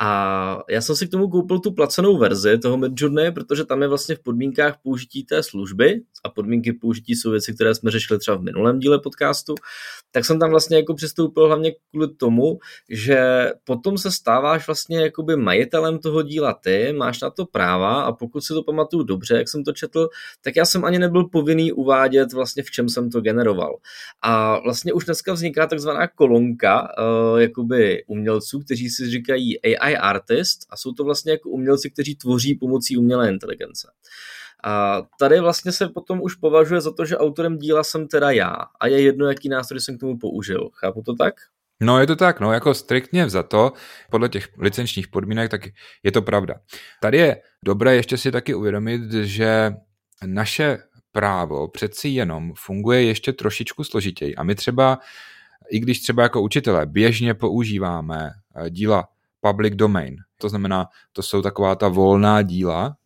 A 0.00 0.58
já 0.70 0.80
jsem 0.80 0.96
si 0.96 1.06
k 1.06 1.10
tomu 1.10 1.28
koupil 1.28 1.58
tu 1.58 1.72
placenou 1.72 2.18
verzi 2.18 2.58
toho 2.58 2.76
Midjourney, 2.76 3.32
protože 3.32 3.64
tam 3.64 3.82
je 3.82 3.88
vlastně 3.88 4.14
v 4.14 4.20
podmínkách 4.20 4.78
použití 4.82 5.24
té 5.24 5.42
služby 5.42 6.00
a 6.24 6.28
podmínky 6.28 6.72
použití 6.72 7.14
jsou 7.14 7.30
věci, 7.30 7.54
které 7.54 7.74
jsme 7.74 7.90
řešili 7.90 8.20
třeba 8.20 8.36
v 8.36 8.42
minulém 8.42 8.78
díle 8.78 8.98
podcastu, 8.98 9.54
tak 10.10 10.24
jsem 10.24 10.38
tam 10.38 10.50
vlastně 10.50 10.76
jako 10.76 10.94
přistoupil 10.94 11.46
hlavně 11.46 11.72
kvůli 11.90 12.14
tomu, 12.14 12.58
že 12.88 13.50
potom 13.64 13.98
se 13.98 14.10
stáváš 14.10 14.66
vlastně 14.66 15.00
jakoby 15.00 15.36
majitelem 15.36 15.98
toho 15.98 16.22
díla 16.22 16.54
ty, 16.54 16.92
máš 16.92 17.20
na 17.20 17.30
to 17.30 17.46
práva 17.46 18.02
a 18.02 18.12
pokud 18.12 18.40
si 18.40 18.54
to 18.54 18.62
pamatuju 18.62 19.02
dobře, 19.02 19.36
jak 19.36 19.48
jsem 19.48 19.64
to 19.64 19.72
četl, 19.72 20.08
tak 20.40 20.56
já 20.56 20.64
jsem 20.64 20.84
ani 20.84 20.98
nebyl 20.98 21.24
povinný 21.24 21.72
uvádět 21.72 22.32
vlastně 22.32 22.62
v 22.62 22.70
čem 22.70 22.88
jsem 22.88 23.10
to 23.10 23.20
generoval. 23.20 23.76
A 24.22 24.58
vlastně 24.58 24.92
už 24.92 25.04
dneska 25.04 25.32
vzniká 25.32 25.66
takzvaná 25.66 26.08
kolonka, 26.08 26.82
uh, 26.82 27.40
jakoby 27.42 28.04
umělců, 28.06 28.60
kteří 28.60 28.90
si 28.90 29.10
říkají 29.10 29.62
AI 29.62 29.96
artist 29.96 30.66
a 30.70 30.76
jsou 30.76 30.92
to 30.92 31.04
vlastně 31.04 31.32
jako 31.32 31.48
umělci, 31.48 31.90
kteří 31.90 32.14
tvoří 32.14 32.54
pomocí 32.54 32.96
umělé 32.96 33.28
inteligence. 33.28 33.88
A 34.64 35.02
tady 35.18 35.40
vlastně 35.40 35.72
se 35.72 35.88
potom 35.88 36.20
už 36.22 36.34
považuje 36.34 36.80
za 36.80 36.92
to, 36.92 37.04
že 37.04 37.18
autorem 37.18 37.58
díla 37.58 37.84
jsem 37.84 38.08
teda 38.08 38.30
já 38.30 38.54
a 38.80 38.86
je 38.86 39.00
jedno, 39.00 39.26
jaký 39.26 39.48
nástroj 39.48 39.80
jsem 39.80 39.96
k 39.96 40.00
tomu 40.00 40.18
použil. 40.18 40.70
Chápu 40.74 41.02
to 41.02 41.14
tak? 41.14 41.34
No 41.82 42.00
je 42.00 42.06
to 42.06 42.16
tak, 42.16 42.40
no 42.40 42.52
jako 42.52 42.74
striktně 42.74 43.28
za 43.28 43.42
to, 43.42 43.72
podle 44.10 44.28
těch 44.28 44.48
licenčních 44.58 45.08
podmínek, 45.08 45.50
tak 45.50 45.60
je 46.02 46.12
to 46.12 46.22
pravda. 46.22 46.54
Tady 47.00 47.18
je 47.18 47.36
dobré 47.64 47.94
ještě 47.94 48.16
si 48.16 48.32
taky 48.32 48.54
uvědomit, 48.54 49.12
že 49.12 49.72
naše 50.26 50.78
právo 51.12 51.68
přeci 51.68 52.08
jenom 52.08 52.52
funguje 52.56 53.04
ještě 53.04 53.32
trošičku 53.32 53.84
složitěji 53.84 54.36
a 54.36 54.42
my 54.42 54.54
třeba 54.54 54.98
i 55.72 55.80
když 55.80 56.00
třeba 56.00 56.22
jako 56.22 56.42
učitelé 56.42 56.86
běžně 56.86 57.34
používáme 57.34 58.30
eh, 58.56 58.70
díla 58.70 59.08
public 59.40 59.74
domain, 59.74 60.16
to 60.38 60.48
znamená, 60.48 60.86
to 61.12 61.22
jsou 61.22 61.42
taková 61.42 61.74
ta 61.74 61.88
volná 61.88 62.42
díla, 62.42 62.96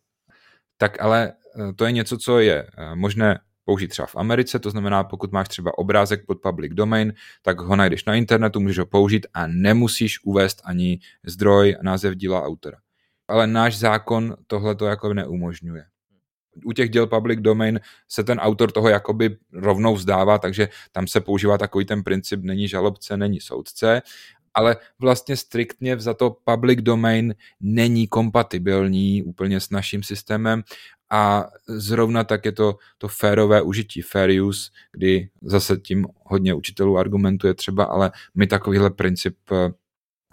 tak 0.77 1.01
ale 1.01 1.33
eh, 1.33 1.73
to 1.73 1.85
je 1.85 1.91
něco, 1.91 2.17
co 2.17 2.39
je 2.39 2.67
eh, 2.77 2.95
možné 2.95 3.39
použít 3.65 3.87
třeba 3.87 4.05
v 4.05 4.15
Americe, 4.15 4.59
to 4.59 4.69
znamená, 4.69 5.03
pokud 5.03 5.31
máš 5.31 5.47
třeba 5.47 5.77
obrázek 5.77 6.25
pod 6.25 6.41
public 6.41 6.73
domain, 6.73 7.13
tak 7.41 7.59
ho 7.59 7.75
najdeš 7.75 8.05
na 8.05 8.15
internetu, 8.15 8.59
můžeš 8.59 8.79
ho 8.79 8.85
použít 8.85 9.27
a 9.33 9.47
nemusíš 9.47 10.23
uvést 10.23 10.61
ani 10.63 10.99
zdroj, 11.25 11.75
název 11.81 12.15
díla 12.15 12.43
autora. 12.43 12.77
Ale 13.27 13.47
náš 13.47 13.77
zákon 13.77 14.35
tohle 14.47 14.75
to 14.75 14.85
jako 14.85 15.13
neumožňuje 15.13 15.85
u 16.65 16.71
těch 16.71 16.89
děl 16.89 17.07
public 17.07 17.39
domain 17.39 17.79
se 18.09 18.23
ten 18.23 18.39
autor 18.39 18.71
toho 18.71 18.89
jakoby 18.89 19.37
rovnou 19.53 19.95
vzdává, 19.95 20.37
takže 20.37 20.69
tam 20.91 21.07
se 21.07 21.21
používá 21.21 21.57
takový 21.57 21.85
ten 21.85 22.03
princip 22.03 22.43
není 22.43 22.67
žalobce, 22.67 23.17
není 23.17 23.39
soudce, 23.39 24.01
ale 24.53 24.77
vlastně 24.99 25.37
striktně 25.37 25.99
za 25.99 26.13
to 26.13 26.37
public 26.43 26.81
domain 26.81 27.35
není 27.59 28.07
kompatibilní 28.07 29.23
úplně 29.23 29.59
s 29.59 29.69
naším 29.69 30.03
systémem 30.03 30.63
a 31.09 31.45
zrovna 31.67 32.23
tak 32.23 32.45
je 32.45 32.51
to 32.51 32.75
to 32.97 33.07
férové 33.07 33.61
užití, 33.61 34.01
fair 34.01 34.41
use, 34.41 34.71
kdy 34.91 35.29
zase 35.41 35.77
tím 35.77 36.05
hodně 36.23 36.53
učitelů 36.53 36.97
argumentuje 36.97 37.53
třeba, 37.53 37.83
ale 37.83 38.11
my 38.35 38.47
takovýhle 38.47 38.89
princip 38.89 39.37
eh, 39.51 39.71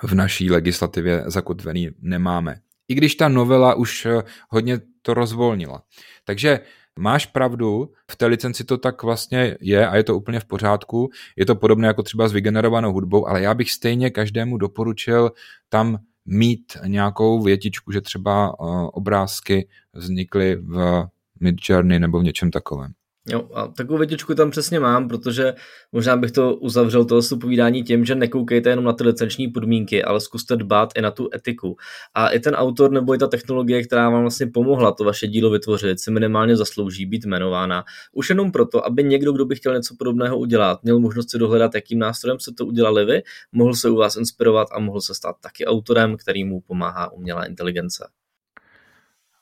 v 0.03 0.15
naší 0.15 0.51
legislativě 0.51 1.25
zakotvený 1.27 1.91
nemáme. 2.01 2.61
I 2.89 2.95
když 2.95 3.15
ta 3.15 3.29
novela 3.29 3.75
už 3.75 4.07
eh, 4.07 4.23
hodně 4.49 4.81
to 5.03 5.15
rozvolnila. 5.15 5.83
Takže 6.25 6.61
máš 6.99 7.27
pravdu, 7.27 7.93
v 8.11 8.17
té 8.17 8.27
licenci 8.27 8.65
to 8.65 8.79
tak 8.79 9.03
vlastně 9.03 9.57
je 9.61 9.89
a 9.89 9.97
je 9.97 10.05
to 10.05 10.17
úplně 10.17 10.41
v 10.41 10.45
pořádku. 10.45 11.11
Je 11.37 11.47
to 11.47 11.55
podobné 11.55 11.87
jako 11.87 12.03
třeba 12.03 12.29
s 12.29 12.33
vygenerovanou 12.33 12.93
hudbou, 12.93 13.29
ale 13.29 13.43
já 13.43 13.55
bych 13.55 13.71
stejně 13.71 14.11
každému 14.11 14.59
doporučil 14.59 15.33
tam 15.69 15.99
mít 16.27 16.77
nějakou 16.87 17.43
větičku, 17.43 17.93
že 17.93 18.01
třeba 18.01 18.49
eh, 18.49 18.65
obrázky 18.93 19.69
vznikly 19.93 20.57
v 20.57 21.07
Midjourney 21.41 21.99
nebo 21.99 22.19
v 22.21 22.25
něčem 22.25 22.51
takovém. 22.51 22.93
Jo, 23.29 23.49
a 23.55 23.69
takovou 23.69 23.99
větičku 23.99 24.35
tam 24.35 24.51
přesně 24.51 24.81
mám, 24.81 25.09
protože 25.09 25.55
možná 25.93 26.17
bych 26.17 26.31
to 26.33 26.57
uzavřel 26.57 27.05
toho 27.05 27.23
povídání 27.41 27.83
tím, 27.83 28.05
že 28.05 28.15
nekoukejte 28.15 28.71
jenom 28.71 28.85
na 28.85 28.93
ty 28.93 29.05
licenční 29.05 29.49
podmínky, 29.49 30.05
ale 30.05 30.21
zkuste 30.21 30.57
dbát 30.57 30.89
i 30.97 31.01
na 31.03 31.11
tu 31.11 31.29
etiku. 31.35 31.77
A 32.15 32.29
i 32.29 32.41
ten 32.41 32.55
autor 32.55 32.91
nebo 32.91 33.15
i 33.15 33.19
ta 33.19 33.27
technologie, 33.27 33.85
která 33.85 34.11
vám 34.11 34.21
vlastně 34.21 34.47
pomohla 34.47 34.93
to 34.93 35.05
vaše 35.05 35.27
dílo 35.27 35.51
vytvořit, 35.51 36.01
si 36.01 36.11
minimálně 36.11 36.57
zaslouží 36.57 37.07
být 37.07 37.25
jmenována. 37.25 37.85
Už 38.13 38.29
jenom 38.31 38.53
proto, 38.53 38.87
aby 38.87 39.05
někdo, 39.05 39.33
kdo 39.33 39.45
by 39.45 39.55
chtěl 39.55 39.75
něco 39.75 39.95
podobného 39.99 40.39
udělat, 40.39 40.83
měl 40.83 41.01
možnost 41.01 41.31
si 41.31 41.39
dohledat, 41.39 41.75
jakým 41.75 41.99
nástrojem 41.99 42.41
se 42.41 42.53
to 42.53 42.67
udělali 42.67 43.05
vy, 43.05 43.23
mohl 43.53 43.75
se 43.75 43.91
u 43.91 43.97
vás 43.97 44.17
inspirovat 44.17 44.69
a 44.73 44.79
mohl 44.81 45.01
se 45.01 45.15
stát 45.15 45.37
taky 45.41 45.67
autorem, 45.67 46.17
který 46.17 46.45
mu 46.45 46.61
pomáhá 46.61 47.13
umělá 47.13 47.45
inteligence. 47.45 48.05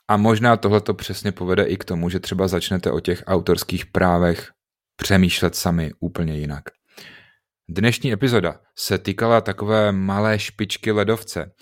A 0.09 0.17
možná 0.17 0.57
tohle 0.57 0.81
to 0.81 0.95
přesně 0.95 1.33
povede 1.33 1.65
i 1.65 1.77
k 1.77 1.85
tomu, 1.85 2.11
že 2.11 2.21
třeba 2.21 2.49
začnete 2.49 2.91
o 2.91 3.01
těch 3.01 3.23
autorských 3.27 3.87
právech 3.87 4.51
přemýšlet 4.97 5.55
sami 5.55 5.93
úplně 6.01 6.37
jinak. 6.39 6.65
Dnešní 7.69 8.13
epizoda 8.13 8.61
se 8.79 8.99
týkala 8.99 9.41
takové 9.41 9.93
malé 9.93 10.39
špičky 10.39 10.93
ledovce. 10.93 11.53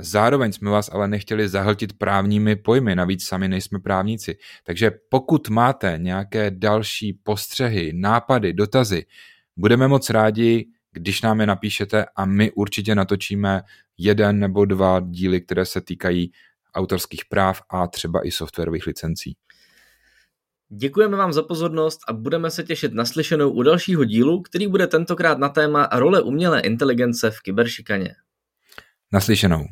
Zároveň 0.00 0.52
jsme 0.52 0.70
vás 0.70 0.90
ale 0.92 1.08
nechtěli 1.08 1.48
zahltit 1.48 1.98
právními 1.98 2.56
pojmy, 2.56 2.96
navíc 2.96 3.26
sami 3.26 3.48
nejsme 3.48 3.78
právníci. 3.78 4.36
Takže 4.64 4.90
pokud 5.10 5.48
máte 5.48 5.94
nějaké 5.98 6.50
další 6.50 7.12
postřehy, 7.12 7.92
nápady, 7.94 8.52
dotazy, 8.52 9.04
budeme 9.56 9.88
moc 9.88 10.10
rádi, 10.10 10.66
když 10.92 11.22
nám 11.22 11.40
je 11.40 11.46
napíšete 11.46 12.06
a 12.16 12.24
my 12.24 12.50
určitě 12.50 12.94
natočíme 12.94 13.62
jeden 13.98 14.38
nebo 14.38 14.64
dva 14.64 15.00
díly, 15.00 15.40
které 15.40 15.64
se 15.64 15.80
týkají 15.80 16.32
autorských 16.74 17.24
práv 17.24 17.62
a 17.70 17.86
třeba 17.86 18.26
i 18.26 18.30
softwarových 18.30 18.86
licencí. 18.86 19.36
Děkujeme 20.68 21.16
vám 21.16 21.32
za 21.32 21.42
pozornost 21.42 22.00
a 22.08 22.12
budeme 22.12 22.50
se 22.50 22.62
těšit 22.64 22.92
na 22.94 23.04
slyšenou 23.04 23.50
u 23.50 23.62
dalšího 23.62 24.04
dílu, 24.04 24.42
který 24.42 24.66
bude 24.66 24.86
tentokrát 24.86 25.38
na 25.38 25.48
téma 25.48 25.88
role 25.92 26.22
umělé 26.22 26.60
inteligence 26.60 27.30
v 27.30 27.40
kyberšikaně. 27.40 28.14
Naslyšenou. 29.12 29.64